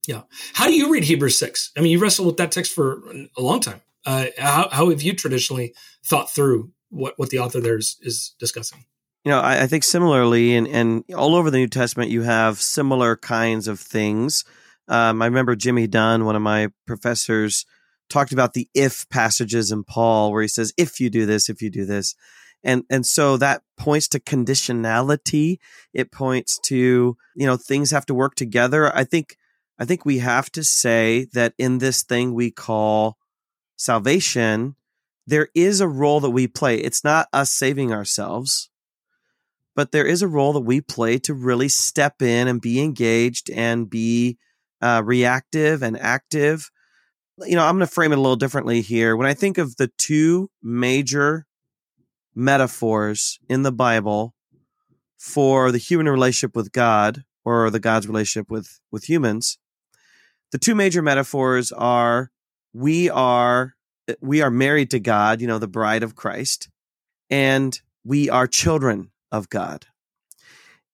Yeah. 0.07 0.22
How 0.54 0.68
do 0.68 0.74
you 0.74 0.92
read 0.92 1.04
Hebrews 1.04 1.38
six? 1.38 1.71
I 1.78 1.81
mean, 1.81 1.92
you 1.92 2.00
wrestled 2.00 2.28
with 2.28 2.38
that 2.38 2.52
text 2.52 2.74
for 2.74 3.02
a 3.38 3.42
long 3.42 3.59
time. 3.59 3.81
Uh, 4.06 4.28
how, 4.38 4.69
how 4.71 4.90
have 4.90 5.02
you 5.02 5.14
traditionally 5.14 5.74
thought 6.06 6.30
through 6.30 6.71
what, 6.90 7.18
what 7.18 7.30
the 7.30 7.40
author 7.40 7.59
there 7.59 7.78
is, 7.78 7.97
is 8.02 8.35
discussing? 8.40 8.85
You 9.24 9.31
know, 9.31 9.40
I, 9.40 9.64
I 9.64 9.68
think 9.68 9.83
similarly, 9.83 10.56
and, 10.56 10.68
and 10.68 11.04
all 11.16 11.33
over 11.33 11.50
the 11.50 11.57
New 11.57 11.68
Testament, 11.68 12.12
you 12.12 12.21
have 12.21 12.62
similar 12.62 13.16
kinds 13.16 13.68
of 13.68 13.80
things 13.80 14.44
um, 14.88 15.21
I 15.21 15.26
remember 15.26 15.56
Jimmy 15.56 15.88
Dunn, 15.88 16.26
one 16.26 16.35
of 16.35 16.42
my 16.42 16.69
professors, 16.85 17.66
talked 18.09 18.31
about 18.31 18.54
the 18.54 18.69
if 18.74 19.07
passages 19.09 19.71
in 19.71 19.83
Paul, 19.83 20.31
where 20.31 20.42
he 20.42 20.47
says, 20.47 20.74
if 20.78 21.00
you 21.00 21.09
do 21.09 21.26
this, 21.26 21.50
if 21.50 21.62
you 21.62 21.69
do 21.69 21.85
this. 21.85 22.16
And, 22.64 22.83
and 22.90 23.06
so 23.06 23.38
that 23.38 23.62
points 23.78 24.07
to 24.09 24.19
conditionality. 24.19 25.57
It 25.94 26.12
points 26.12 26.59
to, 26.66 27.18
you 27.35 27.45
know, 27.45 27.57
things 27.57 27.92
have 27.92 28.06
to 28.07 28.14
work 28.14 28.35
together. 28.35 28.95
I 28.95 29.04
think, 29.04 29.38
I 29.78 29.86
think 29.86 30.06
we 30.06 30.20
have 30.20 30.52
to 30.52 30.64
say 30.64 31.28
that 31.34 31.54
in 31.58 31.80
this 31.80 32.04
thing 32.04 32.34
we 32.34 32.52
call 32.52 33.18
salvation, 33.76 34.76
there 35.28 35.50
is 35.54 35.82
a 35.82 35.88
role 35.88 36.20
that 36.22 36.30
we 36.30 36.48
play. 36.48 36.78
It's 36.78 37.04
not 37.04 37.28
us 37.34 37.52
saving 37.52 37.92
ourselves, 37.92 38.70
but 39.76 39.92
there 39.92 40.06
is 40.06 40.22
a 40.22 40.28
role 40.28 40.54
that 40.54 40.62
we 40.62 40.82
play 40.82 41.18
to 41.20 41.34
really 41.34 41.68
step 41.68 42.22
in 42.22 42.48
and 42.48 42.62
be 42.62 42.80
engaged 42.80 43.50
and 43.50 43.90
be 43.90 44.38
uh, 44.82 45.02
reactive 45.04 45.84
and 45.84 46.00
active. 46.00 46.70
You 47.40 47.56
know, 47.56 47.66
I'm 47.66 47.76
going 47.76 47.88
to 47.88 47.94
frame 47.94 48.14
it 48.14 48.18
a 48.18 48.22
little 48.22 48.38
differently 48.38 48.82
here. 48.82 49.18
When 49.18 49.28
I 49.28 49.34
think 49.34 49.58
of 49.58 49.76
the 49.76 49.92
two 49.98 50.50
major 50.64 51.48
metaphors 52.34 53.40
in 53.50 53.64
the 53.64 53.72
Bible 53.72 54.34
for 55.18 55.72
the 55.72 55.78
human 55.78 56.08
relationship 56.08 56.56
with 56.56 56.72
God 56.72 57.24
or 57.44 57.70
the 57.70 57.80
God's 57.80 58.08
relationship 58.08 58.50
with 58.50 58.80
with 58.92 59.10
humans, 59.10 59.58
the 60.52 60.57
two 60.57 60.75
major 60.75 61.02
metaphors 61.02 61.71
are 61.71 62.31
we 62.73 63.09
are 63.09 63.75
we 64.21 64.42
are 64.42 64.52
married 64.52 64.92
to 64.92 64.99
God, 64.99 65.42
you 65.42 65.47
know, 65.47 65.59
the 65.59 65.68
bride 65.68 66.04
of 66.04 66.16
Christ, 66.16 66.69
and 67.30 67.80
we 68.04 68.30
are 68.30 68.47
children 68.47 69.11
of 69.31 69.49
God. 69.49 69.85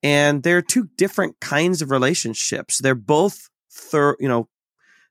And 0.04 0.44
there 0.44 0.58
are 0.58 0.64
two 0.64 0.90
different 0.98 1.40
kinds 1.40 1.82
of 1.82 1.92
relationships. 1.92 2.80
They're 2.80 2.96
both 2.96 3.50
thir- 3.70 4.18
you 4.20 4.28
know, 4.28 4.50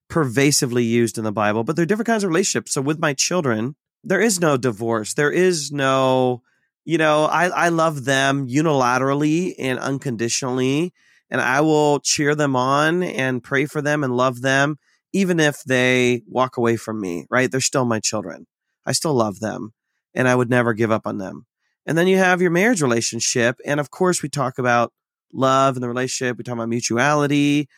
pervasively 0.09 0.85
used 0.85 1.19
in 1.19 1.25
the 1.25 1.33
Bible, 1.33 1.65
but 1.65 1.77
they're 1.77 1.87
different 1.87 2.09
kinds 2.09 2.25
of 2.25 2.29
relationships. 2.29 2.73
So 2.73 2.83
with 2.83 2.99
my 2.99 3.15
children, 3.15 3.77
there 4.03 4.21
is 4.21 4.41
no 4.41 4.57
divorce. 4.57 5.15
There 5.15 5.31
is 5.31 5.71
no, 5.71 6.43
you 6.85 6.99
know, 6.99 7.25
I, 7.25 7.47
I 7.49 7.69
love 7.69 8.05
them 8.05 8.49
unilaterally 8.49 9.55
and 9.59 9.79
unconditionally. 9.79 10.93
And 11.31 11.41
I 11.41 11.61
will 11.61 12.01
cheer 12.01 12.35
them 12.35 12.57
on 12.57 13.03
and 13.03 13.43
pray 13.43 13.67
for 13.67 13.81
them 13.81 14.03
and 14.03 14.17
love 14.17 14.41
them, 14.41 14.79
even 15.13 15.39
if 15.41 15.63
they 15.65 16.23
walk 16.27 16.57
away 16.57 16.77
from 16.77 17.01
me, 17.01 17.27
right? 17.31 17.51
They're 17.51 17.61
still 17.61 17.85
my 17.85 18.01
children. 18.01 18.47
I 18.85 18.93
still 18.93 19.15
love 19.15 19.41
them 19.41 19.73
and 20.15 20.27
I 20.27 20.35
would 20.35 20.51
never 20.51 20.75
give 20.75 20.91
up 20.91 21.07
on 21.07 21.19
them. 21.19 21.47
And 21.87 21.97
then 21.97 22.07
you 22.07 22.19
have 22.19 22.43
your 22.43 22.51
marriage 22.51 22.83
relationship. 22.83 23.57
And 23.65 23.81
of 23.81 23.91
course, 23.91 24.23
we 24.23 24.29
talk 24.29 24.59
about 24.59 24.93
love 25.33 25.77
and 25.77 25.83
the 25.83 25.89
relationship. 25.89 26.37
We 26.37 26.45
talk 26.45 26.55
about 26.55 26.69
mutuality, 26.69 27.69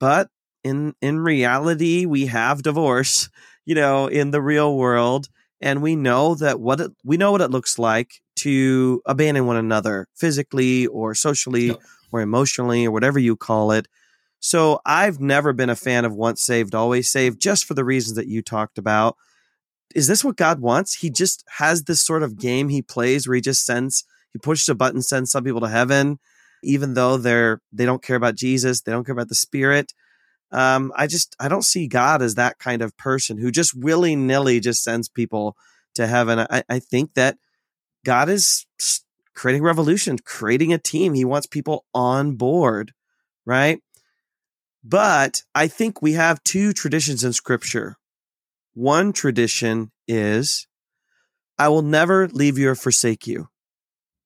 but 0.00 0.28
in, 0.64 0.94
in 1.02 1.20
reality, 1.20 2.06
we 2.06 2.26
have 2.26 2.62
divorce, 2.62 3.28
you 3.64 3.74
know, 3.74 4.06
in 4.06 4.30
the 4.30 4.42
real 4.42 4.76
world. 4.76 5.28
And 5.60 5.80
we 5.80 5.94
know 5.94 6.34
that 6.36 6.60
what 6.60 6.80
it, 6.80 6.90
we 7.04 7.16
know 7.16 7.30
what 7.30 7.40
it 7.40 7.50
looks 7.50 7.78
like 7.78 8.20
to 8.36 9.00
abandon 9.06 9.46
one 9.46 9.56
another 9.56 10.08
physically 10.16 10.86
or 10.88 11.14
socially. 11.14 11.76
Or 12.12 12.20
emotionally 12.20 12.86
or 12.86 12.90
whatever 12.90 13.18
you 13.18 13.36
call 13.36 13.72
it. 13.72 13.88
So 14.40 14.80
I've 14.84 15.20
never 15.20 15.52
been 15.52 15.70
a 15.70 15.76
fan 15.76 16.04
of 16.04 16.14
once 16.14 16.42
saved, 16.42 16.74
always 16.74 17.10
saved, 17.10 17.40
just 17.40 17.64
for 17.64 17.74
the 17.74 17.84
reasons 17.84 18.16
that 18.16 18.26
you 18.26 18.42
talked 18.42 18.76
about. 18.76 19.16
Is 19.94 20.06
this 20.06 20.24
what 20.24 20.36
God 20.36 20.60
wants? 20.60 20.94
He 20.94 21.10
just 21.10 21.44
has 21.58 21.84
this 21.84 22.02
sort 22.02 22.22
of 22.22 22.38
game 22.38 22.68
he 22.68 22.82
plays 22.82 23.28
where 23.28 23.36
he 23.36 23.40
just 23.40 23.64
sends, 23.64 24.04
he 24.32 24.38
pushes 24.38 24.68
a 24.68 24.74
button, 24.74 25.02
sends 25.02 25.30
some 25.30 25.44
people 25.44 25.60
to 25.60 25.68
heaven, 25.68 26.18
even 26.64 26.94
though 26.94 27.16
they're 27.16 27.60
they 27.72 27.84
don't 27.84 28.02
care 28.02 28.16
about 28.16 28.34
Jesus, 28.34 28.80
they 28.80 28.92
don't 28.92 29.04
care 29.04 29.12
about 29.12 29.28
the 29.28 29.34
Spirit. 29.34 29.92
Um, 30.50 30.92
I 30.96 31.06
just 31.06 31.36
I 31.38 31.48
don't 31.48 31.64
see 31.64 31.86
God 31.86 32.20
as 32.20 32.34
that 32.34 32.58
kind 32.58 32.82
of 32.82 32.96
person 32.96 33.38
who 33.38 33.50
just 33.50 33.74
willy 33.76 34.16
nilly 34.16 34.60
just 34.60 34.82
sends 34.82 35.08
people 35.08 35.56
to 35.94 36.06
heaven. 36.06 36.38
I, 36.38 36.62
I 36.68 36.78
think 36.78 37.14
that 37.14 37.36
God 38.04 38.28
is 38.28 38.66
creating 39.34 39.62
revolution, 39.62 40.18
creating 40.18 40.72
a 40.72 40.78
team. 40.78 41.14
He 41.14 41.24
wants 41.24 41.46
people 41.46 41.84
on 41.94 42.36
board, 42.36 42.92
right? 43.46 43.80
But 44.84 45.42
I 45.54 45.68
think 45.68 46.02
we 46.02 46.12
have 46.12 46.42
two 46.44 46.72
traditions 46.72 47.24
in 47.24 47.32
scripture. 47.32 47.96
One 48.74 49.12
tradition 49.12 49.92
is, 50.08 50.66
I 51.58 51.68
will 51.68 51.82
never 51.82 52.28
leave 52.28 52.58
you 52.58 52.70
or 52.70 52.74
forsake 52.74 53.26
you, 53.26 53.48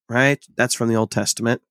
right? 0.09 0.43
That's 0.57 0.75
from 0.75 0.89
the 0.89 0.97
Old 0.97 1.11
Testament. 1.11 1.63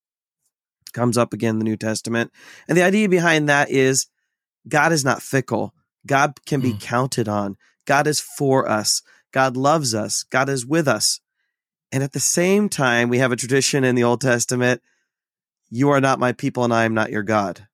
Comes 0.93 1.17
up 1.17 1.33
again 1.33 1.55
in 1.55 1.59
the 1.59 1.65
New 1.65 1.77
Testament. 1.77 2.31
And 2.67 2.77
the 2.77 2.83
idea 2.83 3.09
behind 3.09 3.49
that 3.49 3.69
is 3.69 4.07
God 4.67 4.91
is 4.91 5.03
not 5.03 5.21
fickle. 5.21 5.73
God 6.05 6.33
can 6.45 6.61
be 6.61 6.73
mm. 6.73 6.81
counted 6.81 7.27
on. 7.27 7.57
God 7.85 8.07
is 8.07 8.19
for 8.19 8.69
us. 8.69 9.01
God 9.31 9.57
loves 9.57 9.93
us. 9.93 10.23
God 10.23 10.47
is 10.49 10.65
with 10.65 10.87
us. 10.87 11.19
And 11.95 12.03
at 12.03 12.11
the 12.11 12.19
same 12.19 12.67
time, 12.67 13.07
we 13.07 13.19
have 13.19 13.31
a 13.31 13.37
tradition 13.37 13.85
in 13.85 13.95
the 13.95 14.03
Old 14.03 14.19
Testament 14.19 14.81
you 15.69 15.89
are 15.91 16.01
not 16.01 16.19
my 16.19 16.33
people 16.33 16.65
and 16.65 16.73
I 16.73 16.83
am 16.83 16.93
not 16.93 17.09
your 17.09 17.23
God, 17.23 17.67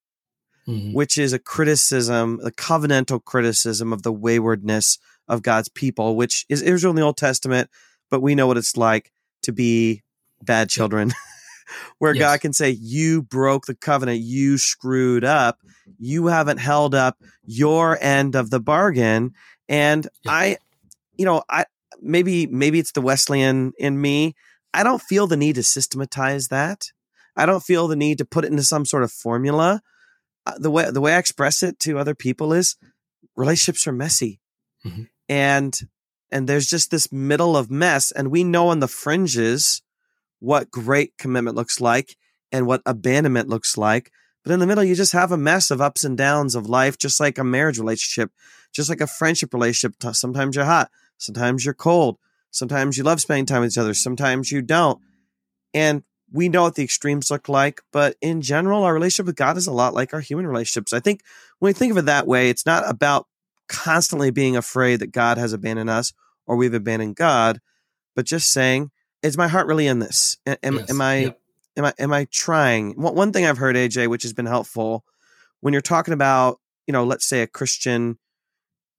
mm-hmm. 0.68 0.94
which 0.94 1.18
is 1.18 1.34
a 1.34 1.40
criticism, 1.40 2.40
a 2.44 2.52
covenantal 2.52 3.24
criticism 3.26 3.92
of 3.92 4.04
the 4.04 4.12
waywardness 4.14 5.00
of 5.28 5.42
God's 5.42 5.70
people, 5.70 6.16
which 6.16 6.46
is 6.50 6.62
Israel 6.62 6.92
in 6.92 6.98
the 6.98 7.02
Old 7.02 7.18
Testament, 7.18 7.72
but 8.12 8.22
we 8.22 8.36
know 8.36 8.46
what 8.46 8.58
it's 8.58 8.78
like 8.78 9.12
to 9.42 9.52
be 9.52 10.04
bad 10.44 10.70
children. 10.70 11.14
where 11.98 12.14
yes. 12.14 12.22
God 12.22 12.42
can 12.42 12.54
say, 12.54 12.70
You 12.70 13.24
broke 13.24 13.66
the 13.66 13.76
covenant, 13.76 14.22
you 14.22 14.60
screwed 14.60 15.26
up, 15.26 15.62
you 15.98 16.28
haven't 16.28 16.60
held 16.60 16.94
up 16.94 17.18
your 17.44 17.98
end 18.00 18.36
of 18.36 18.52
the 18.52 18.60
bargain. 18.60 19.34
And. 19.68 20.08
I, 20.28 20.58
you 21.18 21.26
know, 21.26 21.44
I, 21.50 21.66
maybe 22.02 22.48
maybe 22.48 22.80
it's 22.80 22.92
the 22.92 23.02
Wesleyan 23.02 23.74
in 23.78 24.00
me. 24.00 24.36
I 24.74 24.84
don't 24.84 25.02
feel 25.02 25.28
the 25.28 25.38
need 25.38 25.56
to 25.56 25.64
systematize 25.64 26.48
that. 26.48 26.88
I 27.36 27.46
don't 27.46 27.64
feel 27.64 27.88
the 27.88 27.96
need 27.96 28.18
to 28.20 28.26
put 28.26 28.46
it 28.46 28.52
into 28.52 28.64
some 28.64 28.86
sort 28.86 29.04
of 29.04 29.12
formula. 29.12 29.82
Uh, 30.46 30.58
the 30.58 30.72
way 30.72 30.90
the 30.90 31.02
way 31.02 31.14
I 31.14 31.20
express 31.20 31.64
it 31.64 31.80
to 31.80 32.00
other 32.00 32.16
people 32.16 32.54
is 32.54 32.76
relationships 33.36 33.88
are 33.88 33.94
messy. 33.94 34.40
Mm-hmm. 34.86 35.04
And 35.30 35.80
and 36.32 36.48
there's 36.48 36.68
just 36.68 36.92
this 36.92 37.12
middle 37.12 37.58
of 37.58 37.70
mess 37.70 38.12
and 38.12 38.32
we 38.32 38.44
know 38.44 38.70
on 38.70 38.80
the 38.80 38.88
fringes 38.88 39.82
what 40.40 40.72
great 40.72 41.18
commitment 41.18 41.56
looks 41.56 41.80
like 41.80 42.18
and 42.52 42.66
what 42.66 42.82
abandonment 42.86 43.50
looks 43.50 43.78
like. 43.78 44.12
But 44.44 44.54
in 44.54 44.60
the 44.60 44.66
middle, 44.66 44.84
you 44.84 44.96
just 44.96 45.14
have 45.14 45.32
a 45.32 45.38
mess 45.38 45.70
of 45.70 45.82
ups 45.82 46.04
and 46.04 46.18
downs 46.18 46.56
of 46.56 46.68
life, 46.68 46.98
just 46.98 47.20
like 47.20 47.38
a 47.38 47.44
marriage 47.44 47.78
relationship, 47.78 48.32
just 48.74 48.90
like 48.90 49.02
a 49.02 49.08
friendship 49.08 49.54
relationship. 49.54 49.96
Sometimes 50.16 50.56
you're 50.56 50.66
hot, 50.66 50.90
Sometimes 51.22 51.64
you're 51.64 51.74
cold. 51.74 52.18
Sometimes 52.50 52.98
you 52.98 53.04
love 53.04 53.22
spending 53.22 53.46
time 53.46 53.62
with 53.62 53.72
each 53.72 53.78
other. 53.78 53.94
Sometimes 53.94 54.52
you 54.52 54.62
don't. 54.62 55.00
And 55.74 56.04
we 56.32 56.50
know 56.50 56.64
what 56.64 56.76
the 56.76 56.84
extremes 56.84 57.30
look 57.30 57.48
like, 57.48 57.82
but 57.92 58.16
in 58.22 58.42
general, 58.42 58.84
our 58.84 58.94
relationship 58.94 59.28
with 59.28 59.36
God 59.36 59.58
is 59.58 59.68
a 59.68 59.72
lot 59.72 59.94
like 59.94 60.14
our 60.14 60.20
human 60.20 60.48
relationships. 60.48 60.94
I 60.94 61.00
think 61.00 61.22
when 61.60 61.70
we 61.70 61.74
think 61.74 61.92
of 61.92 61.98
it 61.98 62.06
that 62.06 62.26
way, 62.26 62.50
it's 62.50 62.66
not 62.66 62.90
about 62.90 63.28
constantly 63.68 64.32
being 64.32 64.58
afraid 64.58 64.98
that 64.98 65.12
God 65.12 65.38
has 65.38 65.54
abandoned 65.54 65.90
us 65.90 66.14
or 66.48 66.56
we've 66.56 66.74
abandoned 66.74 67.16
God, 67.16 67.62
but 68.16 68.26
just 68.26 68.52
saying, 68.52 68.92
is 69.22 69.38
my 69.38 69.48
heart 69.48 69.68
really 69.68 69.88
in 69.88 70.00
this? 70.00 70.38
Am, 70.46 70.76
yes. 70.78 70.90
am 70.90 71.02
I, 71.02 71.18
yep. 71.18 71.40
am 71.78 71.86
I, 71.86 71.94
am 72.00 72.14
I 72.14 72.28
trying? 72.32 72.94
One 72.94 73.32
thing 73.32 73.46
I've 73.46 73.60
heard, 73.60 73.76
AJ, 73.76 74.08
which 74.08 74.24
has 74.24 74.34
been 74.34 74.48
helpful 74.48 75.06
when 75.60 75.74
you're 75.74 75.82
talking 75.82 76.14
about, 76.14 76.60
you 76.88 76.92
know, 76.92 77.04
let's 77.04 77.26
say 77.26 77.42
a 77.42 77.48
Christian 77.48 78.18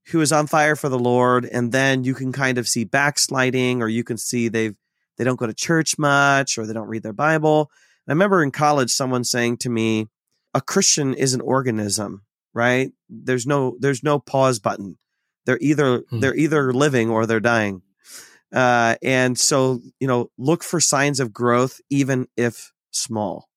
who 0.06 0.20
is 0.20 0.32
on 0.32 0.46
fire 0.46 0.76
for 0.76 0.88
the 0.88 0.98
Lord, 0.98 1.44
and 1.44 1.72
then 1.72 2.04
you 2.04 2.14
can 2.14 2.32
kind 2.32 2.58
of 2.58 2.68
see 2.68 2.84
backsliding, 2.84 3.82
or 3.82 3.88
you 3.88 4.04
can 4.04 4.18
see 4.18 4.48
they've 4.48 4.74
they 5.18 5.24
don't 5.24 5.38
go 5.38 5.46
to 5.46 5.54
church 5.54 5.98
much, 5.98 6.58
or 6.58 6.66
they 6.66 6.72
don't 6.72 6.88
read 6.88 7.02
their 7.02 7.12
Bible. 7.12 7.70
I 8.08 8.12
remember 8.12 8.42
in 8.42 8.50
college 8.50 8.90
someone 8.90 9.24
saying 9.24 9.58
to 9.58 9.70
me, 9.70 10.08
"A 10.54 10.60
Christian 10.60 11.14
is 11.14 11.34
an 11.34 11.40
organism, 11.40 12.22
right? 12.52 12.92
There's 13.08 13.46
no 13.46 13.76
there's 13.78 14.02
no 14.02 14.18
pause 14.18 14.58
button. 14.58 14.98
They're 15.46 15.58
either 15.60 15.98
hmm. 15.98 16.20
they're 16.20 16.36
either 16.36 16.72
living 16.72 17.10
or 17.10 17.26
they're 17.26 17.40
dying." 17.40 17.82
Uh, 18.52 18.96
and 19.02 19.38
so 19.38 19.80
you 20.00 20.08
know, 20.08 20.30
look 20.36 20.62
for 20.62 20.80
signs 20.80 21.20
of 21.20 21.32
growth, 21.32 21.80
even 21.90 22.26
if 22.36 22.72
small, 22.90 23.48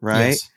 right? 0.00 0.30
Yes. 0.30 0.50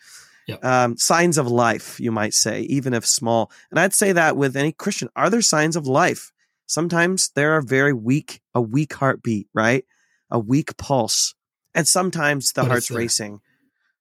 Yep. 0.47 0.65
Um, 0.65 0.97
signs 0.97 1.37
of 1.37 1.47
life, 1.47 1.99
you 1.99 2.11
might 2.11 2.33
say, 2.33 2.61
even 2.61 2.93
if 2.93 3.05
small. 3.05 3.51
And 3.71 3.79
I'd 3.79 3.93
say 3.93 4.11
that 4.11 4.35
with 4.35 4.57
any 4.57 4.71
Christian. 4.71 5.09
Are 5.15 5.29
there 5.29 5.41
signs 5.41 5.75
of 5.75 5.87
life? 5.87 6.31
Sometimes 6.65 7.29
there 7.35 7.53
are 7.53 7.61
very 7.61 7.93
weak, 7.93 8.41
a 8.53 8.61
weak 8.61 8.93
heartbeat, 8.93 9.47
right? 9.53 9.85
A 10.29 10.39
weak 10.39 10.75
pulse. 10.77 11.35
And 11.73 11.87
sometimes 11.87 12.51
the 12.51 12.61
but 12.61 12.71
heart's 12.71 12.91
racing. 12.91 13.41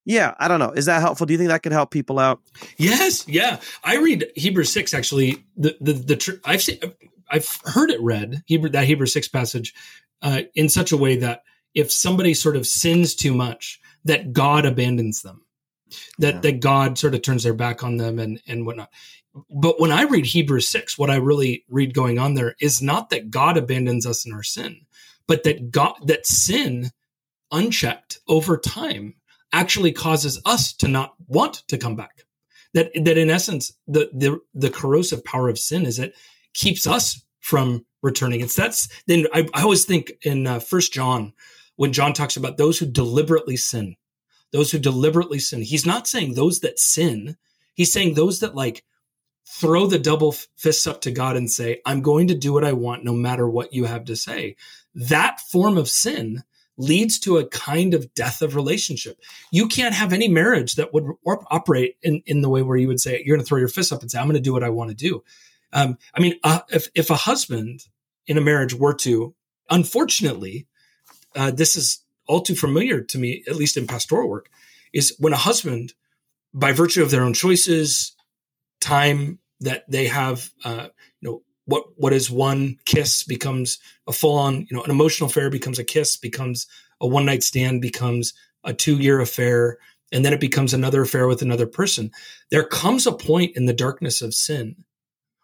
Yeah, 0.05 0.33
I 0.37 0.47
don't 0.47 0.59
know. 0.59 0.71
Is 0.71 0.85
that 0.85 1.01
helpful? 1.01 1.25
Do 1.25 1.33
you 1.33 1.37
think 1.37 1.49
that 1.49 1.63
could 1.63 1.71
help 1.71 1.91
people 1.91 2.19
out? 2.19 2.41
Yes, 2.77 3.25
yeah. 3.27 3.59
I 3.83 3.97
read 3.97 4.31
Hebrews 4.35 4.71
six 4.71 4.93
actually. 4.93 5.45
The 5.55 5.77
the 5.79 5.93
the 5.93 6.39
I've 6.43 6.61
seen 6.61 6.77
I've 7.29 7.47
heard 7.63 7.89
it 7.89 8.01
read 8.01 8.43
Hebrew 8.45 8.69
that 8.71 8.85
Hebrew 8.85 9.07
six 9.07 9.27
passage 9.27 9.73
uh, 10.21 10.41
in 10.55 10.67
such 10.67 10.91
a 10.91 10.97
way 10.97 11.17
that 11.17 11.43
if 11.73 11.91
somebody 11.91 12.33
sort 12.33 12.57
of 12.57 12.67
sins 12.67 13.15
too 13.15 13.33
much, 13.33 13.79
that 14.03 14.33
God 14.33 14.65
abandons 14.65 15.21
them 15.21 15.45
that 16.19 16.35
yeah. 16.35 16.41
that 16.41 16.59
God 16.59 16.97
sort 16.97 17.15
of 17.15 17.21
turns 17.21 17.43
their 17.43 17.53
back 17.53 17.83
on 17.83 17.97
them 17.97 18.19
and 18.19 18.41
and 18.47 18.65
whatnot. 18.65 18.89
But 19.49 19.79
when 19.79 19.91
I 19.91 20.03
read 20.03 20.25
Hebrews 20.25 20.67
six, 20.67 20.97
what 20.97 21.09
I 21.09 21.15
really 21.15 21.65
read 21.69 21.93
going 21.93 22.19
on 22.19 22.35
there 22.35 22.55
is 22.59 22.81
not 22.81 23.09
that 23.09 23.31
God 23.31 23.57
abandons 23.57 24.05
us 24.05 24.25
in 24.25 24.33
our 24.33 24.43
sin, 24.43 24.85
but 25.27 25.43
that 25.43 25.71
God 25.71 25.95
that 26.05 26.25
sin 26.25 26.91
unchecked 27.51 28.19
over 28.27 28.57
time 28.57 29.15
actually 29.51 29.91
causes 29.91 30.41
us 30.45 30.73
to 30.73 30.87
not 30.87 31.13
want 31.27 31.63
to 31.67 31.77
come 31.77 31.95
back. 31.95 32.23
That 32.73 32.91
that 32.95 33.17
in 33.17 33.29
essence, 33.29 33.73
the 33.87 34.09
the 34.13 34.39
the 34.53 34.69
corrosive 34.69 35.23
power 35.23 35.49
of 35.49 35.59
sin 35.59 35.85
is 35.85 35.99
it 35.99 36.15
keeps 36.53 36.87
us 36.87 37.23
from 37.39 37.85
returning. 38.01 38.41
It's 38.41 38.55
that's 38.55 38.87
then 39.07 39.27
I, 39.33 39.47
I 39.53 39.63
always 39.63 39.85
think 39.85 40.13
in 40.23 40.47
uh, 40.47 40.59
First 40.59 40.93
John 40.93 41.33
when 41.75 41.93
John 41.93 42.13
talks 42.13 42.37
about 42.37 42.57
those 42.57 42.77
who 42.77 42.85
deliberately 42.85 43.57
sin 43.57 43.95
those 44.53 44.71
who 44.71 44.79
deliberately 44.79 45.39
sin. 45.39 45.61
He's 45.61 45.85
not 45.85 46.07
saying 46.07 46.35
those 46.35 46.61
that 46.61 46.79
sin. 46.79 47.35
He's 47.73 47.91
saying 47.91 48.13
those 48.13 48.39
that 48.39 48.55
like 48.55 48.85
throw 49.45 49.87
the 49.87 49.99
double 49.99 50.31
fists 50.55 50.87
up 50.87 51.01
to 51.01 51.11
God 51.11 51.35
and 51.35 51.51
say, 51.51 51.81
I'm 51.85 52.01
going 52.01 52.27
to 52.27 52.35
do 52.35 52.53
what 52.53 52.63
I 52.63 52.71
want 52.71 53.03
no 53.03 53.13
matter 53.13 53.49
what 53.49 53.73
you 53.73 53.85
have 53.85 54.05
to 54.05 54.15
say. 54.15 54.55
That 54.95 55.41
form 55.41 55.77
of 55.77 55.89
sin 55.89 56.43
leads 56.77 57.19
to 57.19 57.37
a 57.37 57.47
kind 57.47 57.93
of 57.93 58.13
death 58.13 58.41
of 58.41 58.55
relationship. 58.55 59.19
You 59.51 59.67
can't 59.67 59.93
have 59.93 60.13
any 60.13 60.27
marriage 60.27 60.75
that 60.75 60.93
would 60.93 61.05
operate 61.25 61.97
in, 62.01 62.21
in 62.25 62.41
the 62.41 62.49
way 62.49 62.61
where 62.61 62.77
you 62.77 62.87
would 62.87 63.01
say, 63.01 63.21
you're 63.25 63.35
going 63.35 63.43
to 63.43 63.47
throw 63.47 63.59
your 63.59 63.67
fists 63.67 63.91
up 63.91 64.01
and 64.01 64.09
say, 64.09 64.19
I'm 64.19 64.25
going 64.25 64.35
to 64.35 64.39
do 64.39 64.53
what 64.53 64.63
I 64.63 64.69
want 64.69 64.89
to 64.89 64.95
do. 64.95 65.23
Um, 65.71 65.97
I 66.13 66.19
mean, 66.19 66.35
uh, 66.43 66.61
if, 66.69 66.87
if 66.95 67.09
a 67.09 67.15
husband 67.15 67.87
in 68.27 68.37
a 68.37 68.41
marriage 68.41 68.73
were 68.73 68.93
to, 68.95 69.35
unfortunately, 69.69 70.67
uh, 71.35 71.51
this 71.51 71.75
is 71.75 72.02
all 72.27 72.41
too 72.41 72.55
familiar 72.55 73.01
to 73.01 73.17
me, 73.17 73.43
at 73.47 73.55
least 73.55 73.77
in 73.77 73.87
pastoral 73.87 74.29
work, 74.29 74.49
is 74.93 75.15
when 75.19 75.33
a 75.33 75.37
husband, 75.37 75.93
by 76.53 76.71
virtue 76.71 77.01
of 77.01 77.11
their 77.11 77.23
own 77.23 77.33
choices, 77.33 78.15
time 78.79 79.39
that 79.61 79.89
they 79.89 80.07
have, 80.07 80.49
uh, 80.63 80.87
you 81.21 81.29
know, 81.29 81.41
what 81.65 81.85
what 81.95 82.13
is 82.13 82.29
one 82.29 82.77
kiss 82.85 83.23
becomes 83.23 83.79
a 84.07 84.11
full 84.11 84.37
on, 84.37 84.67
you 84.69 84.75
know, 84.75 84.83
an 84.83 84.91
emotional 84.91 85.29
affair 85.29 85.49
becomes 85.49 85.79
a 85.79 85.83
kiss, 85.83 86.17
becomes 86.17 86.67
a 86.99 87.07
one 87.07 87.25
night 87.25 87.43
stand, 87.43 87.81
becomes 87.81 88.33
a 88.63 88.73
two 88.73 88.97
year 88.97 89.19
affair, 89.19 89.77
and 90.11 90.25
then 90.25 90.33
it 90.33 90.41
becomes 90.41 90.73
another 90.73 91.01
affair 91.01 91.27
with 91.27 91.41
another 91.41 91.65
person. 91.65 92.11
There 92.51 92.65
comes 92.65 93.07
a 93.07 93.13
point 93.13 93.55
in 93.55 93.65
the 93.65 93.73
darkness 93.73 94.21
of 94.21 94.33
sin 94.33 94.75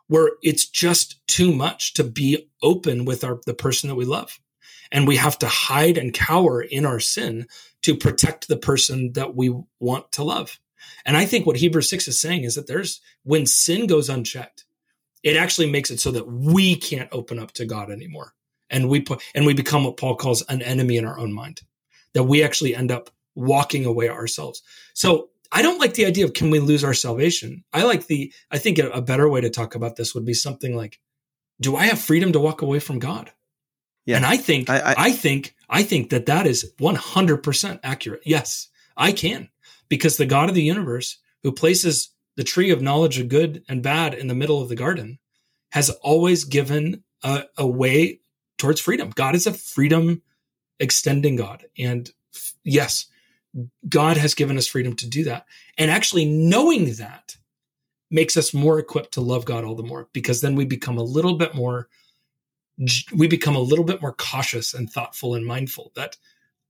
where 0.08 0.32
it's 0.42 0.68
just 0.68 1.26
too 1.28 1.54
much 1.54 1.94
to 1.94 2.04
be 2.04 2.50
open 2.62 3.06
with 3.06 3.24
our 3.24 3.40
the 3.46 3.54
person 3.54 3.88
that 3.88 3.96
we 3.96 4.06
love. 4.06 4.40
And 4.92 5.08
we 5.08 5.18
have 5.18 5.38
to 5.40 5.48
hide 5.48 5.98
and 5.98 6.14
cower 6.14 6.62
in 6.62 6.86
our 6.86 7.00
sin 7.00 7.48
to 7.84 7.96
protect 7.96 8.48
the 8.48 8.58
person 8.58 9.14
that 9.14 9.36
we 9.36 9.54
want 9.80 10.12
to 10.14 10.24
love. 10.24 10.60
And 11.06 11.16
I 11.16 11.26
think 11.26 11.46
what 11.46 11.58
Hebrews 11.58 11.90
6 11.90 12.08
is 12.08 12.20
saying 12.20 12.44
is 12.44 12.56
that 12.56 12.68
there's 12.68 13.02
when 13.24 13.46
sin 13.46 13.88
goes 13.88 14.10
unchecked, 14.10 14.66
it 15.24 15.36
actually 15.36 15.70
makes 15.70 15.92
it 15.92 16.00
so 16.00 16.12
that 16.12 16.28
we 16.28 16.76
can't 16.76 17.10
open 17.12 17.40
up 17.40 17.52
to 17.54 17.66
God 17.66 17.92
anymore. 17.92 18.34
And 18.70 18.90
we 18.90 19.02
put 19.02 19.22
and 19.34 19.46
we 19.46 19.54
become 19.54 19.84
what 19.84 19.98
Paul 19.98 20.16
calls 20.16 20.44
an 20.44 20.62
enemy 20.62 20.98
in 20.98 21.06
our 21.06 21.20
own 21.20 21.34
mind. 21.34 21.62
That 22.14 22.24
we 22.24 22.44
actually 22.44 22.76
end 22.76 22.92
up 22.92 23.10
walking 23.36 23.86
away 23.86 24.10
ourselves. 24.10 24.62
So 24.94 25.30
I 25.52 25.62
don't 25.62 25.80
like 25.80 25.96
the 25.96 26.06
idea 26.06 26.26
of 26.26 26.34
can 26.34 26.52
we 26.52 26.60
lose 26.60 26.84
our 26.84 26.94
salvation? 26.94 27.64
I 27.74 27.84
like 27.84 28.08
the 28.08 28.32
I 28.52 28.58
think 28.58 28.78
a, 28.78 29.02
better 29.02 29.28
way 29.28 29.42
to 29.42 29.50
talk 29.50 29.76
about 29.76 29.96
this 29.96 30.14
would 30.14 30.26
be 30.26 30.34
something 30.34 30.76
like 30.76 31.00
do 31.62 31.76
I 31.76 31.86
have 31.86 32.00
freedom 32.00 32.32
to 32.34 32.40
walk 32.40 32.62
away 32.62 32.80
from 32.80 33.00
God? 33.00 33.32
Yeah. 34.06 34.18
And 34.18 34.26
I 34.26 34.38
think 34.38 34.70
I, 34.70 34.80
I, 34.80 34.96
I 34.98 35.12
think 35.12 35.56
I 35.70 35.84
think 35.84 36.10
that 36.10 36.26
that 36.26 36.48
is 36.48 36.74
100% 36.80 37.80
accurate. 37.84 38.22
Yes, 38.26 38.70
I 38.98 39.12
can 39.12 39.50
because 39.88 40.18
the 40.18 40.26
God 40.26 40.50
of 40.50 40.56
the 40.56 40.64
universe 40.64 41.18
who 41.44 41.52
places 41.52 42.10
the 42.36 42.44
tree 42.44 42.72
of 42.72 42.82
knowledge 42.82 43.20
of 43.20 43.30
good 43.30 43.64
and 43.68 43.84
bad 43.84 44.14
in 44.14 44.28
the 44.28 44.36
middle 44.36 44.62
of 44.62 44.70
the 44.70 44.76
garden 44.76 45.20
has 45.72 45.90
always 46.02 46.44
given 46.44 47.04
a, 47.24 47.44
a 47.58 47.68
way 47.68 48.20
towards 48.58 48.82
freedom. 48.82 49.12
God 49.12 49.36
is 49.36 49.46
a 49.46 49.54
freedom 49.54 50.22
extending 50.80 51.36
God. 51.36 51.66
And 51.78 52.10
f- 52.34 52.54
yes, 52.64 53.06
God 53.88 54.18
has 54.18 54.34
given 54.34 54.58
us 54.58 54.68
freedom 54.68 54.96
to 54.98 55.08
do 55.08 55.24
that. 55.26 55.46
And 55.78 55.92
actually 55.92 56.26
knowing 56.26 56.94
that 56.96 57.36
makes 58.12 58.38
us 58.38 58.54
more 58.54 58.80
equipped 58.80 59.14
to 59.14 59.22
love 59.22 59.46
God 59.46 59.64
all 59.64 59.76
the 59.76 59.84
more 59.84 60.10
because 60.14 60.42
then 60.42 60.56
we 60.56 60.66
become 60.66 60.98
a 60.98 61.04
little 61.04 61.36
bit 61.36 61.54
more 61.54 61.90
we 63.14 63.28
become 63.28 63.56
a 63.56 63.62
little 63.62 63.86
bit 63.86 64.02
more 64.02 64.14
cautious 64.14 64.74
and 64.74 64.90
thoughtful 64.90 65.36
and 65.36 65.46
mindful 65.46 65.92
that 65.96 66.18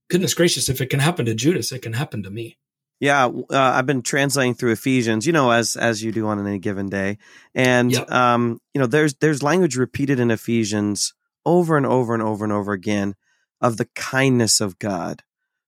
goodness 0.08 0.34
gracious 0.34 0.68
if 0.68 0.80
it 0.80 0.90
can 0.90 1.00
happen 1.00 1.24
to 1.26 1.34
Judas 1.34 1.72
it 1.72 1.82
can 1.82 1.92
happen 1.92 2.22
to 2.22 2.30
me. 2.30 2.58
Yeah, 3.00 3.26
uh, 3.26 3.42
I've 3.50 3.86
been 3.86 4.02
translating 4.02 4.54
through 4.54 4.72
Ephesians, 4.72 5.26
you 5.26 5.32
know, 5.32 5.50
as 5.50 5.74
as 5.74 6.02
you 6.02 6.12
do 6.12 6.26
on 6.26 6.46
any 6.46 6.58
given 6.58 6.90
day, 6.90 7.16
and 7.54 7.90
yep. 7.92 8.10
um, 8.10 8.60
you 8.74 8.80
know, 8.80 8.86
there's 8.86 9.14
there's 9.14 9.42
language 9.42 9.76
repeated 9.76 10.20
in 10.20 10.30
Ephesians 10.30 11.14
over 11.46 11.78
and 11.78 11.86
over 11.86 12.12
and 12.12 12.22
over 12.22 12.44
and 12.44 12.52
over 12.52 12.72
again 12.72 13.14
of 13.60 13.78
the 13.78 13.88
kindness 13.94 14.60
of 14.60 14.78
God, 14.78 15.22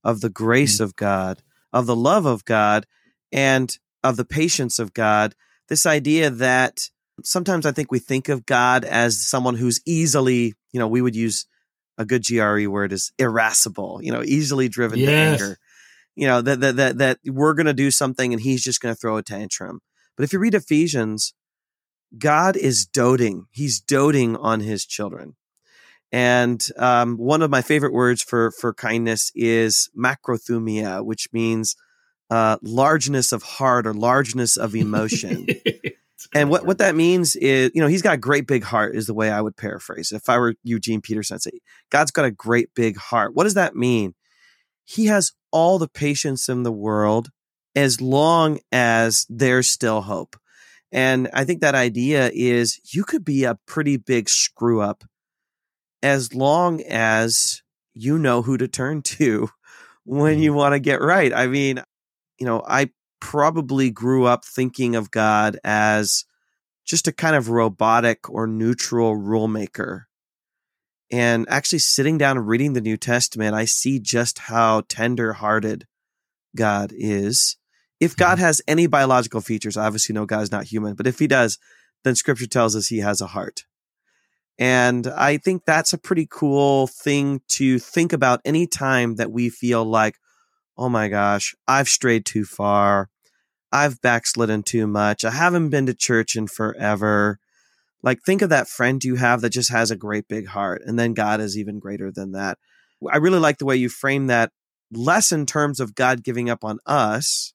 of 0.04 0.20
the 0.20 0.28
grace 0.28 0.75
mm-hmm. 0.75 0.84
of 0.84 0.96
God, 0.96 1.42
of 1.72 1.87
the 1.87 1.96
love 1.96 2.26
of 2.26 2.44
God, 2.44 2.87
and 3.32 3.75
of 4.04 4.16
the 4.16 4.26
patience 4.26 4.78
of 4.78 4.92
God. 4.92 5.34
This 5.68 5.87
idea 5.87 6.28
that 6.28 6.90
sometimes 7.25 7.66
I 7.66 7.73
think 7.73 7.90
we 7.90 7.99
think 7.99 8.28
of 8.28 8.47
God 8.47 8.85
as 8.85 9.21
someone 9.21 9.57
who's 9.57 9.81
easily, 9.87 10.54
you 10.73 10.81
know, 10.81 10.88
we 10.88 11.02
would 11.02 11.16
use 11.16 11.47
a 11.99 12.04
good 12.04 12.25
GRE 12.25 12.66
word 12.69 12.92
is 12.92 13.12
irascible, 13.19 14.00
you 14.02 14.12
know, 14.12 14.23
easily 14.23 14.69
driven 14.69 14.99
yes. 14.99 15.09
to 15.09 15.45
anger. 15.45 15.59
You 16.14 16.26
know 16.26 16.42
that 16.42 16.61
that 16.61 16.76
that, 16.76 16.99
that 16.99 17.19
we're 17.25 17.54
going 17.54 17.66
to 17.66 17.73
do 17.73 17.90
something 17.90 18.33
and 18.33 18.42
he's 18.42 18.62
just 18.62 18.81
going 18.81 18.95
to 18.95 18.99
throw 18.99 19.16
a 19.16 19.23
tantrum. 19.23 19.81
But 20.16 20.25
if 20.25 20.33
you 20.33 20.38
read 20.38 20.54
ephesians 20.54 21.33
god 22.19 22.57
is 22.57 22.85
doting 22.85 23.47
he's 23.50 23.81
doting 23.81 24.37
on 24.37 24.61
his 24.61 24.85
children. 24.85 25.37
And 26.14 26.62
um, 26.76 27.16
one 27.16 27.40
of 27.40 27.50
my 27.50 27.62
favorite 27.62 27.95
words 27.95 28.23
for 28.23 28.50
for 28.50 28.75
kindness 28.75 29.33
is 29.35 29.88
macrothumia 29.99 31.02
which 31.02 31.28
means 31.33 31.76
uh, 32.28 32.59
largeness 32.62 33.33
of 33.33 33.42
heart 33.42 33.87
or 33.87 33.95
largeness 33.95 34.59
of 34.59 34.75
emotion 34.75 35.47
and 36.35 36.50
what, 36.50 36.67
what 36.67 36.79
that 36.79 36.95
means 36.95 37.37
is, 37.37 37.71
you 37.75 37.81
know, 37.81 37.87
he's 37.87 38.02
got 38.02 38.14
a 38.14 38.19
great 38.19 38.47
big 38.47 38.64
heart, 38.64 38.95
is 38.95 39.07
the 39.07 39.14
way 39.14 39.31
I 39.31 39.41
would 39.41 39.57
paraphrase. 39.57 40.13
If 40.13 40.28
I 40.28 40.39
were 40.39 40.54
Eugene 40.63 41.00
Peterson, 41.00 41.35
I'd 41.35 41.43
say, 41.43 41.61
God's 41.91 42.11
got 42.11 42.25
a 42.25 42.30
great 42.30 42.75
big 42.75 42.97
heart. 42.97 43.35
What 43.35 43.45
does 43.45 43.54
that 43.54 43.75
mean? 43.75 44.15
He 44.85 45.06
has 45.06 45.32
all 45.50 45.78
the 45.78 45.89
patience 45.89 46.49
in 46.49 46.63
the 46.63 46.73
world 46.73 47.30
as 47.75 48.00
long 48.00 48.58
as 48.71 49.26
there's 49.28 49.69
still 49.69 50.02
hope. 50.02 50.37
And 50.91 51.30
I 51.32 51.45
think 51.45 51.61
that 51.61 51.75
idea 51.75 52.30
is 52.35 52.80
you 52.93 53.04
could 53.04 53.25
be 53.25 53.45
a 53.45 53.58
pretty 53.67 53.97
big 53.97 54.28
screw 54.28 54.82
up 54.82 55.04
as 56.02 56.35
long 56.35 56.82
as 56.82 57.63
you 57.95 58.19
know 58.19 58.43
who 58.43 58.58
to 58.58 58.69
turn 58.69 59.02
to 59.02 59.49
when 60.04 60.41
you 60.41 60.50
mm-hmm. 60.50 60.58
want 60.58 60.73
to 60.75 60.80
get 60.80 61.00
right. 61.00 61.32
I 61.32 61.47
mean, 61.47 61.82
you 62.39 62.47
know, 62.47 62.63
I 62.67 62.91
probably 63.23 63.89
grew 63.89 64.26
up 64.26 64.45
thinking 64.45 64.97
of 64.97 65.13
God 65.13 65.56
as 65.63 66.25
just 66.85 67.06
a 67.06 67.13
kind 67.13 67.37
of 67.37 67.50
robotic 67.50 68.28
or 68.28 68.49
neutral 68.49 69.15
rulemaker. 69.17 70.06
and 71.13 71.47
actually 71.50 71.78
sitting 71.78 72.17
down 72.17 72.39
and 72.39 72.49
reading 72.49 72.73
the 72.73 72.80
New 72.80 72.97
Testament, 72.97 73.54
I 73.54 73.67
see 73.67 74.00
just 74.00 74.39
how 74.39 74.82
tender 74.89 75.35
hearted 75.35 75.87
God 76.56 76.91
is. 76.97 77.58
If 78.00 78.17
God 78.17 78.37
mm-hmm. 78.37 78.45
has 78.45 78.63
any 78.67 78.87
biological 78.87 79.43
features, 79.43 79.76
obviously 79.76 80.15
no 80.15 80.25
God 80.25 80.43
is 80.43 80.50
not 80.50 80.65
human, 80.65 80.95
but 80.95 81.06
if 81.06 81.19
he 81.19 81.26
does, 81.26 81.58
then 82.02 82.17
scripture 82.17 82.47
tells 82.47 82.75
us 82.75 82.87
he 82.87 82.99
has 82.99 83.21
a 83.21 83.26
heart. 83.28 83.67
And 84.58 85.06
I 85.06 85.37
think 85.37 85.65
that's 85.67 85.93
a 85.93 85.99
pretty 85.99 86.26
cool 86.28 86.87
thing 86.87 87.43
to 87.49 87.78
think 87.78 88.13
about 88.13 88.41
any 88.45 88.67
time 88.67 89.17
that 89.17 89.30
we 89.30 89.50
feel 89.50 89.85
like, 89.85 90.17
oh 90.82 90.88
my 90.88 91.08
gosh, 91.08 91.54
I've 91.68 91.88
strayed 91.88 92.26
too 92.26 92.45
far. 92.45 93.08
I've 93.71 94.00
backslidden 94.00 94.64
too 94.64 94.88
much. 94.88 95.25
I 95.25 95.30
haven't 95.30 95.71
been 95.71 95.86
to 95.86 95.95
church 95.95 96.34
in 96.34 96.49
forever. 96.49 97.38
Like, 98.02 98.23
think 98.23 98.42
of 98.42 98.50
that 98.50 98.66
friend 98.66 99.02
you 99.02 99.14
have 99.14 99.42
that 99.42 99.50
just 99.50 99.71
has 99.71 99.92
a 99.92 99.97
great 99.97 100.26
big 100.26 100.49
heart, 100.49 100.82
and 100.84 100.99
then 100.99 101.14
God 101.14 101.40
is 101.40 101.56
even 101.56 101.78
greater 101.78 102.10
than 102.10 102.32
that. 102.32 102.58
I 103.10 103.18
really 103.18 103.38
like 103.38 103.58
the 103.58 103.64
way 103.64 103.76
you 103.76 103.88
frame 103.88 104.26
that 104.26 104.50
less 104.90 105.30
in 105.30 105.47
terms 105.47 105.78
of 105.78 105.95
God 105.95 106.25
giving 106.25 106.50
up 106.50 106.64
on 106.64 106.78
us 106.84 107.54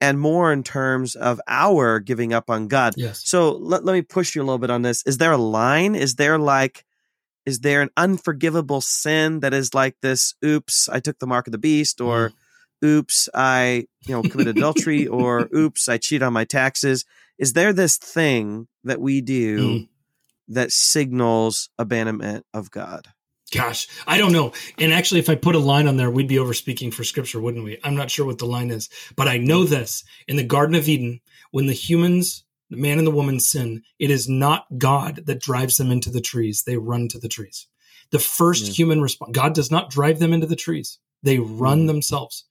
and 0.00 0.18
more 0.18 0.52
in 0.52 0.62
terms 0.62 1.14
of 1.14 1.38
our 1.46 2.00
giving 2.00 2.32
up 2.32 2.48
on 2.48 2.66
God. 2.66 2.94
Yes. 2.96 3.22
So 3.24 3.52
let, 3.52 3.84
let 3.84 3.92
me 3.92 4.02
push 4.02 4.34
you 4.34 4.42
a 4.42 4.44
little 4.44 4.58
bit 4.58 4.70
on 4.70 4.82
this. 4.82 5.02
Is 5.06 5.18
there 5.18 5.32
a 5.32 5.38
line? 5.38 5.94
Is 5.94 6.14
there 6.16 6.38
like, 6.38 6.84
is 7.44 7.60
there 7.60 7.82
an 7.82 7.90
unforgivable 7.96 8.80
sin 8.80 9.40
that 9.40 9.52
is 9.54 9.74
like 9.74 9.96
this, 10.00 10.34
oops, 10.44 10.88
I 10.88 11.00
took 11.00 11.18
the 11.18 11.26
mark 11.26 11.46
of 11.46 11.52
the 11.52 11.58
beast, 11.58 12.00
or 12.00 12.30
mm 12.30 12.32
oops, 12.84 13.28
I, 13.34 13.86
you 14.06 14.14
know, 14.14 14.22
committed 14.22 14.56
adultery 14.56 15.06
or 15.08 15.48
oops, 15.54 15.88
I 15.88 15.98
cheat 15.98 16.22
on 16.22 16.32
my 16.32 16.44
taxes. 16.44 17.04
Is 17.38 17.52
there 17.52 17.72
this 17.72 17.96
thing 17.96 18.68
that 18.84 19.00
we 19.00 19.20
do 19.20 19.58
mm. 19.58 19.88
that 20.48 20.72
signals 20.72 21.70
abandonment 21.78 22.46
of 22.52 22.70
God? 22.70 23.08
Gosh, 23.52 23.86
I 24.06 24.16
don't 24.16 24.32
know. 24.32 24.52
And 24.78 24.94
actually, 24.94 25.20
if 25.20 25.28
I 25.28 25.34
put 25.34 25.54
a 25.54 25.58
line 25.58 25.86
on 25.86 25.98
there, 25.98 26.10
we'd 26.10 26.28
be 26.28 26.38
over 26.38 26.54
speaking 26.54 26.90
for 26.90 27.04
scripture, 27.04 27.40
wouldn't 27.40 27.64
we? 27.64 27.78
I'm 27.84 27.96
not 27.96 28.10
sure 28.10 28.24
what 28.24 28.38
the 28.38 28.46
line 28.46 28.70
is, 28.70 28.88
but 29.14 29.28
I 29.28 29.36
know 29.36 29.64
this 29.64 30.04
in 30.26 30.36
the 30.36 30.42
Garden 30.42 30.74
of 30.74 30.88
Eden, 30.88 31.20
when 31.50 31.66
the 31.66 31.74
humans, 31.74 32.44
the 32.72 32.78
man 32.78 32.98
and 32.98 33.06
the 33.06 33.12
woman 33.12 33.38
sin, 33.38 33.82
it 33.98 34.10
is 34.10 34.28
not 34.28 34.66
God 34.78 35.22
that 35.26 35.40
drives 35.40 35.76
them 35.76 35.90
into 35.90 36.10
the 36.10 36.20
trees. 36.20 36.62
They 36.62 36.76
run 36.76 37.08
to 37.08 37.18
the 37.18 37.28
trees. 37.28 37.66
The 38.10 38.18
first 38.18 38.64
mm. 38.64 38.74
human 38.74 39.00
response, 39.00 39.32
God 39.32 39.54
does 39.54 39.70
not 39.70 39.90
drive 39.90 40.18
them 40.18 40.32
into 40.32 40.46
the 40.46 40.56
trees. 40.56 40.98
They 41.22 41.38
run 41.38 41.84
mm. 41.84 41.86
themselves. 41.86 42.44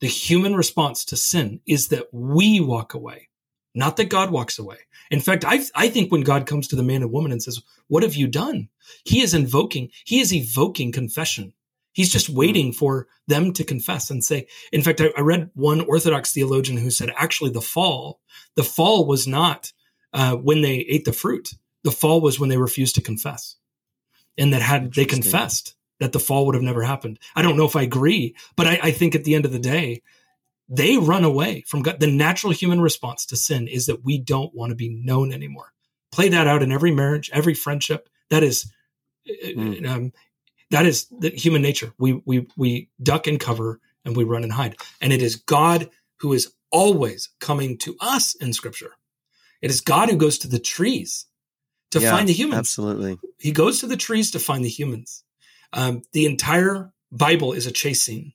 The 0.00 0.08
human 0.08 0.54
response 0.54 1.04
to 1.06 1.16
sin 1.16 1.60
is 1.66 1.88
that 1.88 2.06
we 2.12 2.60
walk 2.60 2.92
away, 2.94 3.28
not 3.74 3.96
that 3.96 4.10
God 4.10 4.30
walks 4.30 4.58
away. 4.58 4.78
In 5.10 5.20
fact, 5.20 5.44
I, 5.46 5.60
I 5.74 5.88
think 5.88 6.12
when 6.12 6.22
God 6.22 6.46
comes 6.46 6.68
to 6.68 6.76
the 6.76 6.82
man 6.82 7.02
and 7.02 7.12
woman 7.12 7.32
and 7.32 7.42
says, 7.42 7.62
What 7.88 8.02
have 8.02 8.14
you 8.14 8.26
done? 8.26 8.68
He 9.04 9.22
is 9.22 9.32
invoking, 9.32 9.90
he 10.04 10.20
is 10.20 10.34
evoking 10.34 10.92
confession. 10.92 11.54
He's 11.92 12.10
just 12.10 12.28
waiting 12.28 12.72
for 12.72 13.06
them 13.28 13.52
to 13.52 13.64
confess 13.64 14.10
and 14.10 14.24
say, 14.24 14.46
in 14.72 14.82
fact, 14.82 15.00
I, 15.00 15.12
I 15.16 15.20
read 15.20 15.50
one 15.54 15.80
Orthodox 15.82 16.32
theologian 16.32 16.78
who 16.78 16.90
said, 16.90 17.12
actually, 17.16 17.50
the 17.50 17.60
fall, 17.60 18.20
the 18.56 18.64
fall 18.64 19.06
was 19.06 19.26
not 19.26 19.72
uh, 20.12 20.36
when 20.36 20.62
they 20.62 20.76
ate 20.76 21.04
the 21.04 21.12
fruit. 21.12 21.50
The 21.84 21.90
fall 21.90 22.20
was 22.20 22.38
when 22.40 22.48
they 22.48 22.56
refused 22.58 22.94
to 22.94 23.02
confess. 23.02 23.56
And 24.38 24.52
that 24.52 24.62
had 24.62 24.94
they 24.94 25.04
confessed, 25.04 25.74
that 26.00 26.12
the 26.12 26.18
fall 26.18 26.46
would 26.46 26.56
have 26.56 26.64
never 26.64 26.82
happened. 26.82 27.18
I 27.36 27.42
don't 27.42 27.56
know 27.56 27.64
if 27.64 27.76
I 27.76 27.82
agree, 27.82 28.34
but 28.56 28.66
I, 28.66 28.80
I 28.82 28.90
think 28.90 29.14
at 29.14 29.22
the 29.22 29.34
end 29.36 29.44
of 29.44 29.52
the 29.52 29.58
day, 29.58 30.02
they 30.68 30.96
run 30.96 31.22
away 31.22 31.62
from 31.68 31.82
God. 31.82 32.00
The 32.00 32.10
natural 32.10 32.52
human 32.52 32.80
response 32.80 33.26
to 33.26 33.36
sin 33.36 33.68
is 33.68 33.86
that 33.86 34.04
we 34.04 34.18
don't 34.18 34.54
want 34.54 34.70
to 34.70 34.76
be 34.76 34.88
known 34.88 35.32
anymore. 35.32 35.72
Play 36.10 36.30
that 36.30 36.46
out 36.48 36.62
in 36.62 36.72
every 36.72 36.90
marriage, 36.90 37.30
every 37.32 37.54
friendship. 37.54 38.08
That 38.30 38.42
is, 38.42 38.72
mm. 39.28 39.86
um, 39.86 40.12
that 40.72 40.86
is 40.86 41.06
the 41.20 41.30
human 41.30 41.62
nature. 41.62 41.92
We 41.98 42.14
we 42.24 42.48
we 42.56 42.88
duck 43.02 43.26
and 43.26 43.38
cover 43.38 43.78
and 44.04 44.16
we 44.16 44.24
run 44.24 44.42
and 44.42 44.52
hide. 44.52 44.76
And 45.00 45.12
it 45.12 45.22
is 45.22 45.36
God 45.36 45.90
who 46.20 46.32
is 46.32 46.52
always 46.70 47.28
coming 47.40 47.78
to 47.78 47.96
us 48.00 48.34
in 48.34 48.52
Scripture. 48.52 48.92
It 49.60 49.70
is 49.70 49.80
God 49.80 50.10
who 50.10 50.16
goes 50.16 50.38
to 50.38 50.48
the 50.48 50.58
trees 50.58 51.26
to 51.92 52.00
yeah, 52.00 52.10
find 52.10 52.28
the 52.28 52.32
humans. 52.32 52.58
Absolutely, 52.58 53.18
He 53.38 53.52
goes 53.52 53.80
to 53.80 53.86
the 53.86 53.96
trees 53.96 54.32
to 54.32 54.38
find 54.40 54.64
the 54.64 54.68
humans. 54.68 55.22
Um, 55.72 56.02
the 56.12 56.26
entire 56.26 56.92
Bible 57.12 57.52
is 57.52 57.66
a 57.66 57.72
chase 57.72 58.02
scene. 58.02 58.32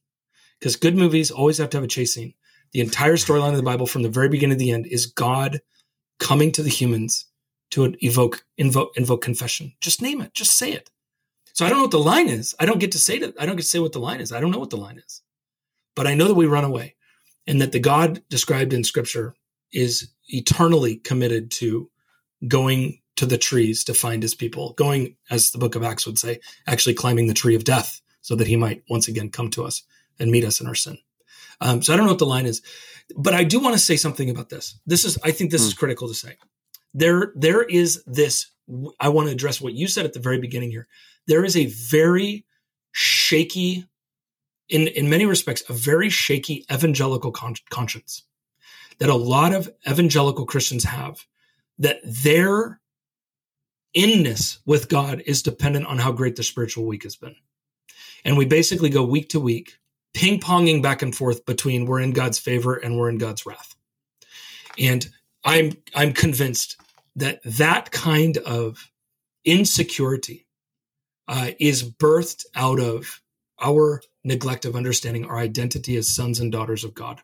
because 0.60 0.76
good 0.76 0.96
movies 0.96 1.32
always 1.32 1.58
have 1.58 1.70
to 1.72 1.78
have 1.78 1.84
a 1.84 1.88
chase 1.88 2.14
scene. 2.14 2.34
The 2.72 2.82
entire 2.82 3.16
storyline 3.16 3.52
of 3.52 3.58
the 3.58 3.64
Bible 3.64 3.88
from 3.88 4.04
the 4.04 4.10
very 4.10 4.30
beginning 4.30 4.58
to 4.58 4.64
the 4.64 4.72
end 4.72 4.88
is 4.88 5.08
God 5.08 5.62
coming 6.20 6.52
to 6.54 6.64
the 6.64 6.70
humans 6.70 7.26
to 7.72 7.96
evoke, 8.02 8.46
invoke, 8.58 8.96
invoke 8.96 9.22
confession. 9.22 9.74
Just 9.82 10.02
name 10.02 10.22
it. 10.22 10.34
Just 10.34 10.56
say 10.58 10.72
it. 10.74 10.90
So 11.58 11.66
I 11.66 11.70
don't 11.70 11.80
know 11.80 11.86
what 11.86 11.92
the 11.92 11.98
line 11.98 12.30
is. 12.30 12.54
I 12.60 12.68
don't 12.68 12.78
get 12.78 12.92
to 12.92 13.00
say 13.00 13.18
that. 13.18 13.34
I 13.40 13.48
don't 13.48 13.56
get 13.56 13.64
to 13.64 13.68
say 13.68 13.80
what 13.80 13.92
the 13.92 14.00
line 14.00 14.22
is. 14.22 14.32
I 14.32 14.40
don't 14.40 14.52
know 14.52 14.60
what 14.60 14.70
the 14.70 14.78
line 14.78 15.00
is, 15.00 15.24
but 15.96 16.06
I 16.06 16.14
know 16.14 16.28
that 16.28 16.36
we 16.36 16.46
run 16.46 16.64
away 16.64 16.94
and 17.48 17.60
that 17.62 17.72
the 17.72 17.80
God 17.80 18.22
described 18.30 18.74
in 18.74 18.84
scripture 18.84 19.34
is 19.74 20.08
eternally 20.28 20.98
committed 20.98 21.50
to 21.54 21.90
going 22.48 23.02
to 23.16 23.26
the 23.26 23.40
trees 23.40 23.84
to 23.86 23.96
find 23.96 24.22
his 24.22 24.36
people, 24.36 24.74
going, 24.74 25.16
as 25.32 25.50
the 25.50 25.58
book 25.58 25.74
of 25.74 25.82
Acts 25.82 26.06
would 26.06 26.20
say, 26.20 26.40
actually 26.68 26.94
climbing 26.94 27.26
the 27.26 27.34
tree 27.34 27.56
of 27.56 27.64
death 27.64 28.02
so 28.22 28.36
that 28.36 28.46
he 28.46 28.56
might 28.56 28.84
once 28.88 29.08
again 29.08 29.32
come 29.32 29.50
to 29.50 29.64
us 29.64 29.82
and 30.20 30.30
meet 30.30 30.46
us 30.46 30.62
in 30.62 30.68
our 30.68 30.76
sin. 30.76 31.00
Um, 31.60 31.82
so 31.82 31.92
I 31.92 31.98
don't 31.98 32.06
know 32.06 32.12
what 32.12 32.20
the 32.20 32.28
line 32.28 32.46
is, 32.46 32.62
but 33.16 33.34
I 33.34 33.44
do 33.44 33.60
want 33.60 33.74
to 33.74 33.80
say 33.80 33.98
something 33.98 34.30
about 34.30 34.50
this. 34.50 34.80
This 34.86 35.06
is, 35.06 35.18
I 35.24 35.32
think 35.32 35.50
this 35.50 35.64
hmm. 35.64 35.70
is 35.70 35.74
critical 35.74 36.08
to 36.08 36.14
say. 36.14 36.38
There, 36.94 37.34
there 37.36 37.64
is 37.64 38.04
this. 38.06 38.52
I 39.00 39.10
want 39.10 39.28
to 39.28 39.34
address 39.34 39.62
what 39.62 39.74
you 39.74 39.88
said 39.88 40.06
at 40.06 40.14
the 40.14 40.20
very 40.20 40.40
beginning 40.40 40.72
here. 40.72 40.88
There 41.28 41.46
is 41.46 41.56
a 41.56 41.68
very 41.68 42.46
shaky, 42.92 43.86
in 44.70 44.88
in 44.88 45.10
many 45.10 45.26
respects, 45.26 45.64
a 45.70 45.74
very 45.74 46.10
shaky 46.10 46.66
evangelical 46.72 47.32
con- 47.32 47.56
conscience 47.70 48.24
that 49.00 49.10
a 49.10 49.16
lot 49.16 49.54
of 49.54 49.70
evangelical 49.90 50.46
Christians 50.46 50.84
have. 50.84 51.26
That 51.80 52.00
their 52.04 52.82
inness 53.94 54.60
with 54.66 54.90
God 54.90 55.22
is 55.26 55.44
dependent 55.44 55.86
on 55.86 56.00
how 56.00 56.12
great 56.12 56.36
the 56.36 56.44
spiritual 56.44 56.86
week 56.86 57.04
has 57.04 57.16
been. 57.16 57.36
And 58.26 58.36
we 58.38 58.46
basically 58.46 58.90
go 58.90 59.04
week 59.04 59.30
to 59.30 59.40
week 59.40 59.78
ping 60.14 60.40
ponging 60.40 60.82
back 60.82 61.04
and 61.04 61.16
forth 61.16 61.46
between 61.46 61.86
we're 61.86 62.02
in 62.02 62.12
God's 62.12 62.40
favor 62.40 62.76
and 62.76 62.98
we're 62.98 63.10
in 63.10 63.20
God's 63.20 63.46
wrath. 63.46 63.76
And 64.80 65.08
I'm 65.44 65.74
I'm 65.94 66.14
convinced 66.14 66.78
that 67.18 67.42
that 67.44 67.92
kind 67.92 68.38
of 68.38 68.92
insecurity 69.44 70.48
uh, 71.28 71.52
is 71.60 71.84
birthed 71.84 72.46
out 72.56 72.80
of 72.80 73.22
our 73.62 74.02
neglect 74.24 74.66
of 74.66 74.76
understanding 74.76 75.26
our 75.26 75.38
identity 75.38 75.98
as 75.98 76.08
sons 76.08 76.40
and 76.40 76.52
daughters 76.52 76.84
of 76.84 76.94
God. 76.94 77.22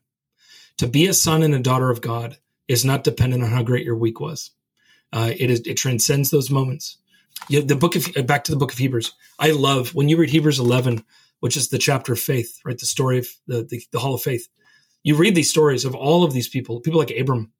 To 0.77 0.87
be 0.87 1.07
a 1.07 1.13
son 1.13 1.43
and 1.43 1.53
a 1.53 1.59
daughter 1.59 1.89
of 1.89 2.01
God 2.01 2.37
is 2.67 2.83
not 2.83 3.03
dependent 3.03 3.43
on 3.43 3.49
how 3.49 3.63
great 3.63 3.85
your 3.85 3.95
week 3.95 4.19
was. 4.19 4.51
Uh, 5.13 5.31
it 5.37 5.49
is 5.49 5.61
it 5.61 5.75
transcends 5.75 6.29
those 6.31 6.49
moments. 6.49 6.97
You 7.47 7.59
know, 7.59 7.65
the 7.65 7.75
book 7.75 7.95
of 7.95 8.27
back 8.27 8.43
to 8.45 8.51
the 8.51 8.57
book 8.57 8.73
of 8.73 8.77
Hebrews. 8.77 9.13
I 9.39 9.51
love 9.51 9.95
when 9.95 10.09
you 10.09 10.17
read 10.17 10.29
Hebrews 10.29 10.59
11 10.59 11.03
which 11.43 11.57
is 11.57 11.67
the 11.67 11.77
chapter 11.77 12.13
of 12.13 12.21
faith, 12.21 12.61
right? 12.63 12.77
The 12.77 12.85
story 12.85 13.17
of 13.17 13.27
the, 13.47 13.65
the, 13.65 13.83
the 13.91 13.99
Hall 13.99 14.13
of 14.13 14.21
Faith. 14.21 14.47
You 15.03 15.17
read 15.17 15.35
these 15.35 15.49
stories 15.49 15.83
of 15.83 15.93
all 15.93 16.23
of 16.23 16.31
these 16.31 16.47
people, 16.47 16.79
people 16.79 17.01
like 17.01 17.11
Abram, 17.11 17.51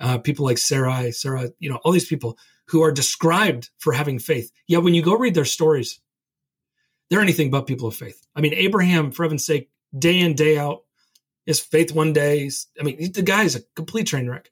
uh, 0.00 0.18
people 0.18 0.44
like 0.44 0.58
Sarai, 0.58 1.12
Sarah, 1.12 1.50
you 1.58 1.70
know, 1.70 1.76
all 1.76 1.92
these 1.92 2.06
people 2.06 2.38
who 2.66 2.82
are 2.82 2.92
described 2.92 3.70
for 3.78 3.92
having 3.92 4.18
faith. 4.18 4.50
Yet 4.66 4.82
when 4.82 4.94
you 4.94 5.02
go 5.02 5.16
read 5.16 5.34
their 5.34 5.44
stories, 5.44 6.00
they're 7.08 7.20
anything 7.20 7.50
but 7.50 7.66
people 7.66 7.88
of 7.88 7.94
faith. 7.94 8.26
I 8.34 8.40
mean, 8.40 8.54
Abraham, 8.54 9.12
for 9.12 9.22
heaven's 9.22 9.46
sake, 9.46 9.70
day 9.96 10.18
in, 10.18 10.34
day 10.34 10.58
out, 10.58 10.82
his 11.46 11.60
faith 11.60 11.92
one 11.92 12.12
day. 12.12 12.50
I 12.78 12.82
mean, 12.82 13.12
the 13.12 13.22
guy 13.22 13.44
is 13.44 13.54
a 13.54 13.62
complete 13.74 14.08
train 14.08 14.28
wreck. 14.28 14.50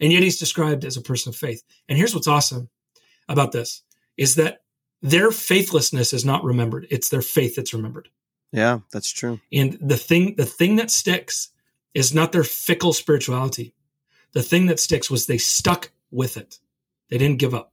And 0.00 0.12
yet 0.12 0.22
he's 0.22 0.38
described 0.38 0.84
as 0.84 0.96
a 0.96 1.02
person 1.02 1.30
of 1.30 1.36
faith. 1.36 1.62
And 1.88 1.96
here's 1.96 2.14
what's 2.14 2.28
awesome 2.28 2.68
about 3.28 3.52
this 3.52 3.82
is 4.16 4.34
that 4.36 4.60
their 5.02 5.30
faithlessness 5.30 6.12
is 6.12 6.24
not 6.24 6.44
remembered. 6.44 6.86
It's 6.90 7.08
their 7.08 7.22
faith 7.22 7.56
that's 7.56 7.74
remembered. 7.74 8.08
Yeah, 8.52 8.80
that's 8.92 9.10
true. 9.10 9.40
And 9.52 9.78
the 9.80 9.96
thing, 9.96 10.36
the 10.36 10.46
thing 10.46 10.76
that 10.76 10.90
sticks 10.90 11.50
is 11.94 12.14
not 12.14 12.32
their 12.32 12.44
fickle 12.44 12.92
spirituality. 12.92 13.73
The 14.34 14.42
thing 14.42 14.66
that 14.66 14.80
sticks 14.80 15.10
was 15.10 15.26
they 15.26 15.38
stuck 15.38 15.90
with 16.10 16.36
it. 16.36 16.58
They 17.08 17.18
didn't 17.18 17.38
give 17.38 17.54
up. 17.54 17.72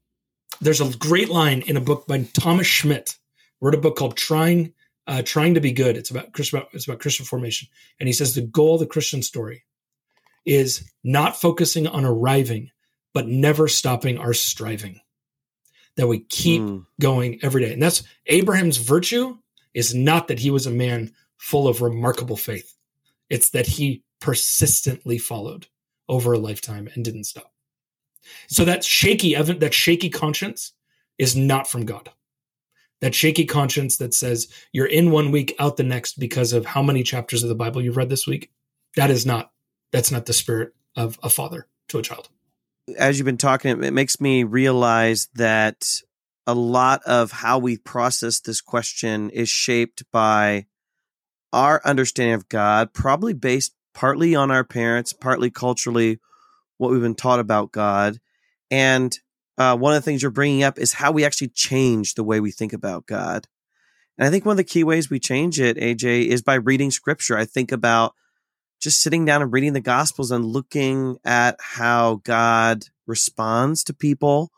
There's 0.61 0.81
a 0.81 0.95
great 0.97 1.29
line 1.29 1.61
in 1.61 1.77
a 1.77 1.81
book 1.81 2.07
by 2.07 2.23
Thomas 2.33 2.67
Schmidt. 2.67 3.17
Wrote 3.59 3.75
a 3.75 3.79
book 3.79 3.95
called 3.95 4.17
"Trying, 4.17 4.73
uh, 5.07 5.21
Trying 5.23 5.55
to 5.55 5.61
Be 5.61 5.71
Good." 5.71 5.97
It's 5.97 6.09
about 6.11 6.33
Christian. 6.33 6.63
It's 6.73 6.87
about 6.87 6.99
Christian 6.99 7.25
formation, 7.25 7.67
and 7.99 8.07
he 8.07 8.13
says 8.13 8.33
the 8.33 8.41
goal 8.41 8.75
of 8.75 8.79
the 8.79 8.87
Christian 8.87 9.21
story 9.21 9.63
is 10.45 10.89
not 11.03 11.39
focusing 11.39 11.87
on 11.87 12.05
arriving, 12.05 12.71
but 13.13 13.27
never 13.27 13.67
stopping 13.67 14.17
our 14.17 14.33
striving 14.33 14.99
that 15.95 16.07
we 16.07 16.19
keep 16.19 16.61
mm. 16.61 16.85
going 16.99 17.39
every 17.43 17.61
day. 17.61 17.73
And 17.73 17.81
that's 17.81 18.03
Abraham's 18.27 18.77
virtue 18.77 19.37
is 19.73 19.93
not 19.93 20.27
that 20.27 20.39
he 20.39 20.49
was 20.49 20.65
a 20.65 20.71
man 20.71 21.13
full 21.37 21.67
of 21.67 21.81
remarkable 21.81 22.37
faith. 22.37 22.75
It's 23.29 23.49
that 23.51 23.67
he 23.67 24.03
persistently 24.19 25.17
followed 25.17 25.67
over 26.11 26.33
a 26.33 26.37
lifetime 26.37 26.87
and 26.93 27.03
didn't 27.03 27.23
stop. 27.23 27.51
So 28.47 28.63
that 28.65 28.83
shaky 28.83 29.33
that 29.33 29.73
shaky 29.73 30.11
conscience 30.11 30.73
is 31.17 31.35
not 31.35 31.67
from 31.67 31.85
God. 31.85 32.11
That 32.99 33.15
shaky 33.15 33.45
conscience 33.45 33.97
that 33.97 34.13
says 34.13 34.47
you're 34.71 34.85
in 34.85 35.09
one 35.09 35.31
week 35.31 35.55
out 35.57 35.77
the 35.77 35.83
next 35.83 36.19
because 36.19 36.53
of 36.53 36.67
how 36.67 36.83
many 36.83 37.01
chapters 37.01 37.41
of 37.41 37.49
the 37.49 37.55
Bible 37.55 37.81
you've 37.81 37.97
read 37.97 38.09
this 38.09 38.27
week, 38.27 38.51
that 38.95 39.09
is 39.09 39.25
not 39.25 39.51
that's 39.91 40.11
not 40.11 40.27
the 40.27 40.33
spirit 40.33 40.75
of 40.95 41.19
a 41.23 41.29
father 41.29 41.65
to 41.87 41.97
a 41.97 42.03
child 42.03 42.29
as 42.97 43.17
you've 43.17 43.25
been 43.25 43.37
talking, 43.37 43.83
it 43.83 43.93
makes 43.93 44.19
me 44.19 44.43
realize 44.43 45.27
that 45.35 46.01
a 46.47 46.53
lot 46.53 47.01
of 47.05 47.31
how 47.31 47.59
we 47.59 47.77
process 47.77 48.39
this 48.39 48.61
question 48.61 49.29
is 49.29 49.49
shaped 49.49 50.03
by 50.11 50.65
our 51.53 51.81
understanding 51.85 52.33
of 52.33 52.49
God, 52.49 52.93
probably 52.93 53.33
based 53.33 53.75
partly 53.93 54.35
on 54.35 54.51
our 54.51 54.63
parents, 54.63 55.13
partly 55.13 55.49
culturally, 55.49 56.19
what 56.77 56.91
we've 56.91 57.01
been 57.01 57.15
taught 57.15 57.39
about 57.39 57.71
God. 57.71 58.19
And 58.69 59.15
uh, 59.57 59.77
one 59.77 59.93
of 59.93 60.01
the 60.01 60.05
things 60.05 60.21
you're 60.21 60.31
bringing 60.31 60.63
up 60.63 60.79
is 60.79 60.93
how 60.93 61.11
we 61.11 61.25
actually 61.25 61.49
change 61.49 62.15
the 62.15 62.23
way 62.23 62.39
we 62.39 62.51
think 62.51 62.73
about 62.73 63.05
God. 63.05 63.47
And 64.17 64.27
I 64.27 64.31
think 64.31 64.45
one 64.45 64.53
of 64.53 64.57
the 64.57 64.63
key 64.63 64.83
ways 64.83 65.09
we 65.09 65.19
change 65.19 65.59
it, 65.59 65.77
AJ, 65.77 66.27
is 66.27 66.41
by 66.41 66.55
reading 66.55 66.91
scripture. 66.91 67.37
I 67.37 67.45
think 67.45 67.71
about 67.71 68.13
just 68.81 69.01
sitting 69.01 69.25
down 69.25 69.41
and 69.41 69.53
reading 69.53 69.73
the 69.73 69.79
gospels 69.79 70.31
and 70.31 70.45
looking 70.45 71.17
at 71.23 71.55
how 71.59 72.21
God 72.23 72.85
responds 73.05 73.83
to 73.83 73.93
people, 73.93 74.51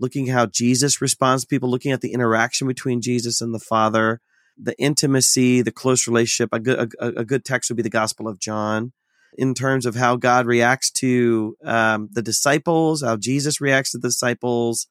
looking 0.00 0.28
how 0.28 0.46
Jesus 0.46 1.00
responds 1.00 1.42
to 1.42 1.48
people, 1.48 1.70
looking 1.70 1.92
at 1.92 2.00
the 2.00 2.12
interaction 2.12 2.66
between 2.66 3.02
Jesus 3.02 3.40
and 3.40 3.54
the 3.54 3.60
Father, 3.60 4.20
the 4.58 4.78
intimacy, 4.80 5.62
the 5.62 5.72
close 5.72 6.06
relationship. 6.06 6.50
A 6.52 6.60
good, 6.60 6.92
a, 6.98 7.06
a 7.08 7.24
good 7.24 7.44
text 7.44 7.70
would 7.70 7.76
be 7.76 7.82
the 7.82 7.90
Gospel 7.90 8.28
of 8.28 8.38
John 8.38 8.92
in 9.36 9.54
terms 9.54 9.86
of 9.86 9.94
how 9.94 10.16
God 10.16 10.46
reacts 10.46 10.90
to 10.90 11.56
um, 11.64 12.08
the 12.12 12.22
disciples, 12.22 13.02
how 13.02 13.16
Jesus 13.16 13.60
reacts 13.60 13.92
to 13.92 13.98
the 13.98 14.08
disciples, 14.08 14.88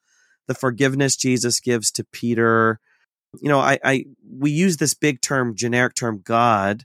the 0.47 0.54
forgiveness 0.54 1.15
Jesus 1.15 1.60
gives 1.60 1.91
to 1.91 2.04
Peter. 2.04 2.80
You 3.41 3.49
know, 3.49 3.60
I, 3.60 3.80
I 3.84 4.06
we 4.30 4.51
use 4.51 4.78
this 4.78 4.93
big 4.93 5.21
term, 5.21 5.56
generic 5.56 5.95
term, 5.95 6.21
God, 6.23 6.84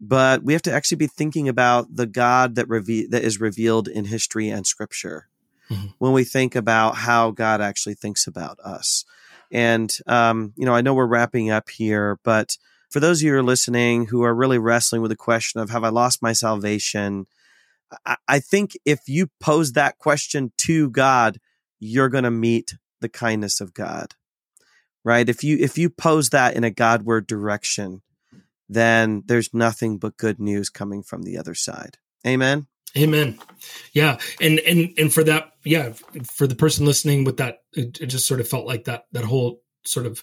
but 0.00 0.42
we 0.42 0.52
have 0.52 0.62
to 0.62 0.72
actually 0.72 0.96
be 0.96 1.06
thinking 1.06 1.48
about 1.48 1.94
the 1.94 2.06
God 2.06 2.56
that 2.56 2.68
reve- 2.68 3.10
that 3.10 3.22
is 3.22 3.40
revealed 3.40 3.88
in 3.88 4.06
history 4.06 4.48
and 4.48 4.66
scripture 4.66 5.28
mm-hmm. 5.70 5.86
when 5.98 6.12
we 6.12 6.24
think 6.24 6.54
about 6.56 6.96
how 6.96 7.30
God 7.30 7.60
actually 7.60 7.94
thinks 7.94 8.26
about 8.26 8.58
us. 8.60 9.04
And 9.50 9.92
um, 10.06 10.52
you 10.56 10.64
know, 10.64 10.74
I 10.74 10.80
know 10.80 10.94
we're 10.94 11.06
wrapping 11.06 11.50
up 11.50 11.70
here, 11.70 12.18
but 12.24 12.56
for 12.90 13.00
those 13.00 13.20
of 13.20 13.26
you 13.26 13.32
who 13.32 13.38
are 13.38 13.42
listening 13.42 14.06
who 14.06 14.22
are 14.22 14.34
really 14.34 14.58
wrestling 14.58 15.02
with 15.02 15.10
the 15.10 15.16
question 15.16 15.60
of 15.60 15.70
have 15.70 15.84
I 15.84 15.88
lost 15.88 16.22
my 16.22 16.32
salvation? 16.32 17.26
I, 18.04 18.16
I 18.28 18.40
think 18.40 18.72
if 18.84 19.08
you 19.08 19.30
pose 19.40 19.72
that 19.72 19.98
question 19.98 20.52
to 20.58 20.90
God, 20.90 21.40
you're 21.78 22.08
going 22.08 22.24
to 22.24 22.30
meet 22.30 22.74
the 23.00 23.08
kindness 23.08 23.60
of 23.60 23.74
God, 23.74 24.14
right? 25.04 25.28
If 25.28 25.42
you 25.42 25.56
if 25.58 25.78
you 25.78 25.90
pose 25.90 26.30
that 26.30 26.54
in 26.54 26.64
a 26.64 26.70
Godward 26.70 27.26
direction, 27.26 28.02
then 28.68 29.22
there's 29.26 29.54
nothing 29.54 29.98
but 29.98 30.16
good 30.16 30.38
news 30.38 30.68
coming 30.68 31.02
from 31.02 31.22
the 31.22 31.36
other 31.36 31.54
side. 31.54 31.98
Amen. 32.26 32.66
Amen. 32.96 33.38
Yeah, 33.92 34.18
and 34.40 34.58
and 34.60 34.92
and 34.98 35.12
for 35.12 35.22
that, 35.24 35.52
yeah, 35.64 35.92
for 36.24 36.46
the 36.46 36.56
person 36.56 36.86
listening 36.86 37.24
with 37.24 37.36
that, 37.36 37.62
it, 37.72 38.00
it 38.00 38.06
just 38.06 38.26
sort 38.26 38.40
of 38.40 38.48
felt 38.48 38.66
like 38.66 38.84
that 38.84 39.06
that 39.12 39.24
whole 39.24 39.62
sort 39.84 40.06
of 40.06 40.22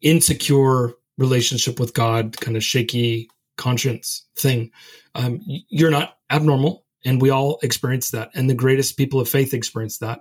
insecure 0.00 0.94
relationship 1.18 1.78
with 1.78 1.94
God, 1.94 2.36
kind 2.40 2.56
of 2.56 2.64
shaky 2.64 3.28
conscience 3.56 4.26
thing. 4.36 4.70
Um, 5.14 5.40
you're 5.46 5.90
not 5.90 6.18
abnormal, 6.30 6.84
and 7.04 7.20
we 7.20 7.30
all 7.30 7.58
experience 7.62 8.10
that. 8.10 8.30
And 8.34 8.48
the 8.48 8.54
greatest 8.54 8.96
people 8.96 9.20
of 9.20 9.28
faith 9.28 9.54
experience 9.54 9.98
that. 9.98 10.20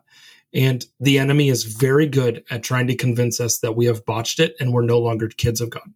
And 0.54 0.86
the 1.00 1.20
enemy 1.20 1.50
is 1.50 1.64
very 1.64 2.08
good 2.08 2.44
at 2.50 2.64
trying 2.64 2.88
to 2.88 2.96
convince 2.96 3.40
us 3.40 3.60
that 3.60 3.76
we 3.76 3.86
have 3.86 4.06
botched 4.06 4.40
it 4.40 4.56
and 4.60 4.72
we're 4.74 4.86
no 4.86 5.00
longer 5.00 5.28
kids 5.28 5.60
of 5.60 5.70
God. 5.70 5.94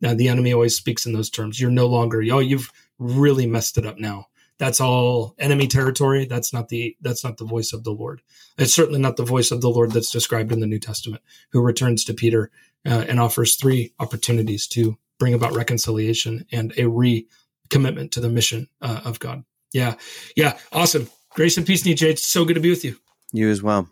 Now, 0.00 0.14
the 0.14 0.28
enemy 0.28 0.52
always 0.52 0.76
speaks 0.76 1.06
in 1.06 1.12
those 1.12 1.30
terms. 1.30 1.60
You're 1.60 1.70
no 1.70 1.86
longer, 1.86 2.22
oh, 2.32 2.40
you've 2.40 2.70
really 2.98 3.46
messed 3.46 3.78
it 3.78 3.86
up 3.86 3.98
now. 3.98 4.26
That's 4.62 4.80
all 4.80 5.34
enemy 5.40 5.66
territory. 5.66 6.24
That's 6.24 6.52
not 6.52 6.68
the 6.68 6.96
that's 7.00 7.24
not 7.24 7.36
the 7.36 7.44
voice 7.44 7.72
of 7.72 7.82
the 7.82 7.90
Lord. 7.90 8.22
It's 8.56 8.72
certainly 8.72 9.00
not 9.00 9.16
the 9.16 9.24
voice 9.24 9.50
of 9.50 9.60
the 9.60 9.68
Lord 9.68 9.90
that's 9.90 10.12
described 10.12 10.52
in 10.52 10.60
the 10.60 10.68
New 10.68 10.78
Testament, 10.78 11.20
who 11.50 11.60
returns 11.60 12.04
to 12.04 12.14
Peter 12.14 12.48
uh, 12.86 13.04
and 13.08 13.18
offers 13.18 13.56
three 13.56 13.92
opportunities 13.98 14.68
to 14.68 14.96
bring 15.18 15.34
about 15.34 15.56
reconciliation 15.56 16.46
and 16.52 16.70
a 16.76 16.82
recommitment 16.82 18.12
to 18.12 18.20
the 18.20 18.28
mission 18.28 18.68
uh, 18.80 19.00
of 19.04 19.18
God. 19.18 19.42
Yeah, 19.72 19.96
yeah, 20.36 20.56
awesome. 20.70 21.10
Grace 21.34 21.56
and 21.56 21.66
peace, 21.66 21.82
Nijay. 21.82 22.10
It's 22.10 22.24
so 22.24 22.44
good 22.44 22.54
to 22.54 22.60
be 22.60 22.70
with 22.70 22.84
you. 22.84 22.98
You 23.32 23.50
as 23.50 23.64
well. 23.64 23.88